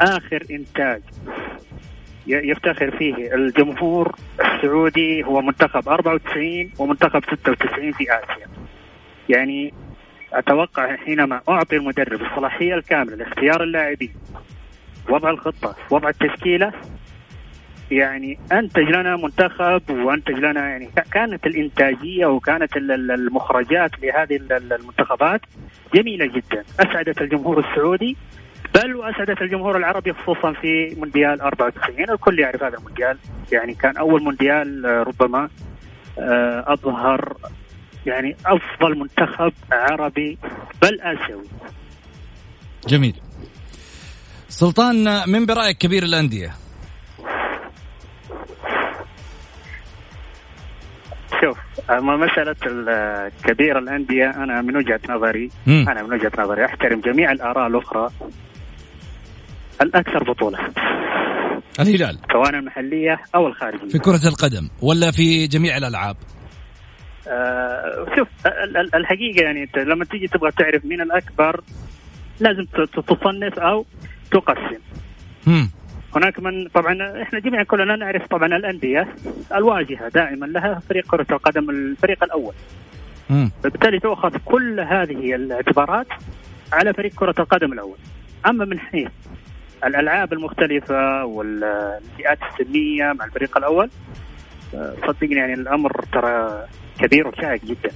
[0.00, 1.02] آخر إنتاج
[2.26, 8.46] يفتخر فيه الجمهور السعودي هو منتخب 94 ومنتخب 96 في آسيا.
[9.28, 9.74] يعني
[10.32, 14.12] أتوقع حينما أعطي المدرب الصلاحية الكاملة لاختيار اللاعبين
[15.08, 16.72] وضع الخطة وضع التشكيلة
[17.90, 25.40] يعني أنتج لنا منتخب وأنتج لنا يعني كانت الإنتاجية وكانت المخرجات لهذه المنتخبات
[25.94, 26.64] جميلة جدا.
[26.80, 28.16] أسعدت الجمهور السعودي
[28.74, 33.18] بل وأسعدت الجمهور العربي خصوصا في مونديال 94 الكل يعرف هذا المونديال
[33.52, 35.48] يعني كان أول مونديال ربما
[36.18, 37.36] آه، أظهر
[38.06, 40.38] يعني أفضل منتخب عربي
[40.82, 41.44] بل آسيوي.
[42.88, 43.20] جميل.
[44.48, 46.54] سلطان من برأيك كبير الأندية؟
[51.40, 51.58] شوف
[51.90, 52.54] أما مسألة
[53.44, 55.88] كبير الأندية أنا من وجهة نظري م.
[55.88, 58.08] أنا من وجهة نظري أحترم جميع الآراء الأخرى.
[59.82, 60.58] الأكثر بطولة.
[61.80, 62.18] الهلال.
[62.32, 63.88] سواء المحلية أو الخارجية.
[63.88, 66.16] في كرة القدم ولا في جميع الألعاب؟
[68.16, 68.28] شوف
[68.94, 71.60] الحقيقة يعني أنت لما تيجي تبغى تعرف مين الأكبر
[72.40, 72.64] لازم
[73.06, 73.86] تصنف أو
[74.30, 74.80] تقسم.
[75.46, 75.70] مم.
[76.16, 79.08] هناك من طبعا إحنا جميعا كلنا نعرف طبعا الأندية
[79.54, 82.54] الواجهة دائما لها فريق كرة القدم الفريق الأول.
[83.30, 83.50] مم.
[83.64, 86.06] فبالتالي تؤخذ كل هذه الاعتبارات
[86.72, 87.98] على فريق كرة القدم الأول.
[88.46, 89.10] أما من حيث
[89.84, 93.90] الألعاب المختلفة والفئات السنية مع الفريق الأول
[94.74, 96.66] آه، صدقني يعني الأمر ترى
[96.98, 97.90] كبير وشائك جدا.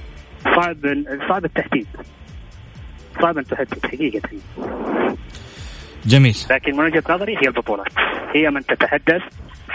[0.44, 0.76] صعب
[1.28, 1.86] صعب التحديد.
[3.22, 3.86] صعب أن تحدد.
[3.86, 4.28] حقيقه
[6.06, 6.36] جميل.
[6.50, 7.92] لكن من وجهة نظري هي البطولات.
[8.34, 9.22] هي من تتحدث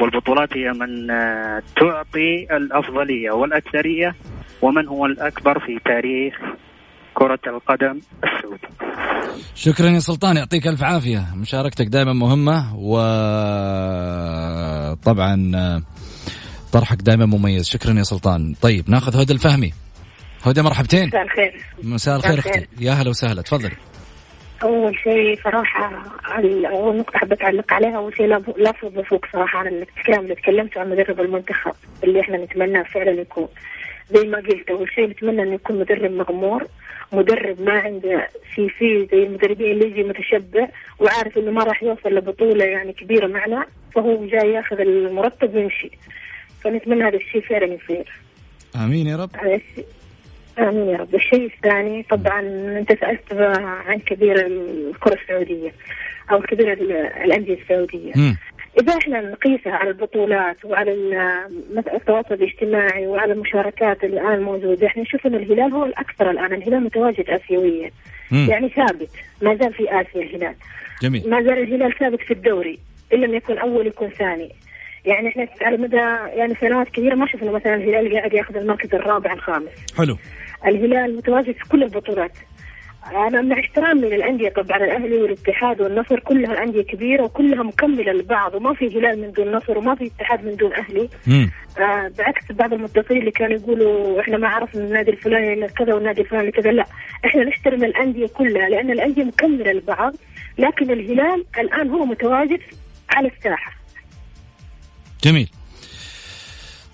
[0.02, 4.16] والبطولات هي من آه، تعطي الأفضلية والأكثرية
[4.62, 6.34] ومن هو الأكبر في تاريخ
[7.14, 8.68] كرة القدم السعودي.
[9.56, 10.38] شكرا يا سلطان.
[10.38, 11.26] يعطيك ألف عافية.
[11.36, 13.12] مشاركتك دائما مهمة وطبعا
[15.56, 15.82] آه،
[16.72, 17.70] طرحك دائما مميز.
[17.70, 18.54] شكرا يا سلطان.
[18.62, 19.74] طيب ناخذ هدى الفهمي.
[20.44, 21.08] هدى مرحبتين.
[21.08, 21.66] مساء الخير.
[21.84, 22.68] مساء الخير أختي.
[22.80, 23.42] يا هلا وسهلا.
[23.42, 23.72] تفضلي.
[24.64, 26.04] أول شيء صراحة
[26.72, 27.98] أول نقطة حبيت أعلق عليها.
[27.98, 28.26] أول شيء
[28.58, 28.72] لا
[29.10, 33.48] فوق صراحة عن الكلام اللي تكلمت عن مدرب المنتخب اللي إحنا نتمناه فعلا يكون.
[34.14, 36.68] زي ما قلت أول شيء نتمنى إنه يكون مدرب مغمور.
[37.14, 40.68] مدرب ما عنده سي في زي المدربين اللي يجي متشبع
[41.00, 43.66] وعارف إنه ما راح يوصل لبطولة يعني كبيرة معنا
[43.96, 45.92] فهو جاي ياخذ المرتب ويمشي.
[46.64, 48.22] فنتمنى هذا الشيء فعلا يصير.
[48.76, 49.30] آمين يا رب.
[50.60, 51.16] آمين يا رب.
[51.16, 52.40] الشيء الثاني طبعا
[52.80, 53.34] أنت سألت
[53.88, 55.72] عن كبير الكرة السعودية
[56.32, 56.74] أو كبير
[57.24, 58.12] الأندية السعودية.
[58.16, 58.36] م.
[58.82, 60.92] إذا إحنا نقيسها على البطولات وعلى
[61.94, 66.54] التواصل الاجتماعي وعلى المشاركات الآن موجودة إحنا نشوف إن الهلال هو الأكثر الآن.
[66.54, 67.92] الهلال متواجد اسيويا.
[68.32, 69.10] يعني ثابت.
[69.42, 70.56] ما زال في آسيا الهلال.
[71.02, 71.30] جميل.
[71.30, 72.80] ما زال الهلال ثابت في الدوري
[73.14, 74.50] إن لم يكن أول يكون ثاني.
[75.06, 75.96] يعني إحنا على مدى
[76.38, 79.70] يعني سنوات كثيرة ما شفنا مثلا الهلال قاعد ياخذ المركز الرابع الخامس.
[79.98, 80.18] حلو.
[80.66, 82.32] الهلال متواجد في كل البطولات.
[83.16, 88.74] أنا مع احترامي للانديه طبعا الأهلي والاتحاد والنصر كلها الانديه كبيرة وكلها مكملة لبعض وما
[88.74, 91.10] في هلال من دون نصر وما في اتحاد من دون أهلي.
[91.80, 96.52] آه بعكس بعض المتفقين اللي كانوا يقولوا إحنا ما عرفنا النادي الفلاني كذا والنادي الفلاني
[96.52, 96.72] كذا.
[96.72, 96.86] لا
[97.26, 100.14] إحنا نحترم الأندية كلها لأن الأندية مكملة لبعض
[100.58, 102.60] لكن الهلال الآن هو متواجد
[103.10, 103.81] على الساحة.
[105.24, 105.50] جميل.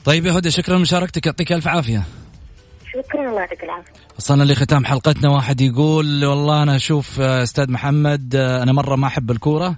[0.05, 2.03] طيب يا هدى شكرا لمشاركتك يعطيك ألف عافية.
[2.93, 3.91] شكرا الله يعطيك العافية.
[4.17, 9.07] وصلنا لختام حلقتنا واحد يقول والله أنا أشوف آه، أستاذ محمد آه، أنا مرة ما
[9.07, 9.75] أحب الكورة.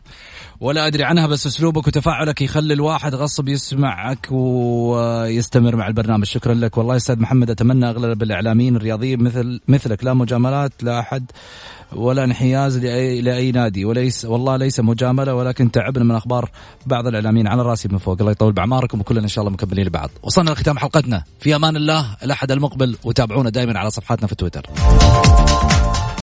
[0.61, 6.25] ولا أدري عنها بس أسلوبك وتفاعلك يخلي الواحد غصب يسمعك ويستمر مع البرنامج.
[6.25, 7.49] شكرا لك والله أستاذ محمد.
[7.49, 10.03] أتمنى أغلب الإعلاميين الرياضيين مثل مثلك.
[10.03, 11.31] لا مجاملات لا أحد
[11.93, 13.85] ولا انحياز لأي لأي نادي.
[13.85, 16.49] وليس والله ليس مجاملة ولكن تعبنا من أخبار
[16.85, 17.47] بعض الإعلاميين.
[17.47, 18.17] على رأسي من فوق.
[18.19, 20.09] الله يطول بعماركم وكلنا إن شاء الله مكملين لبعض.
[20.23, 21.23] وصلنا لختام حلقتنا.
[21.39, 24.65] في أمان الله الأحد المقبل وتابعونا دائما على صفحاتنا في تويتر.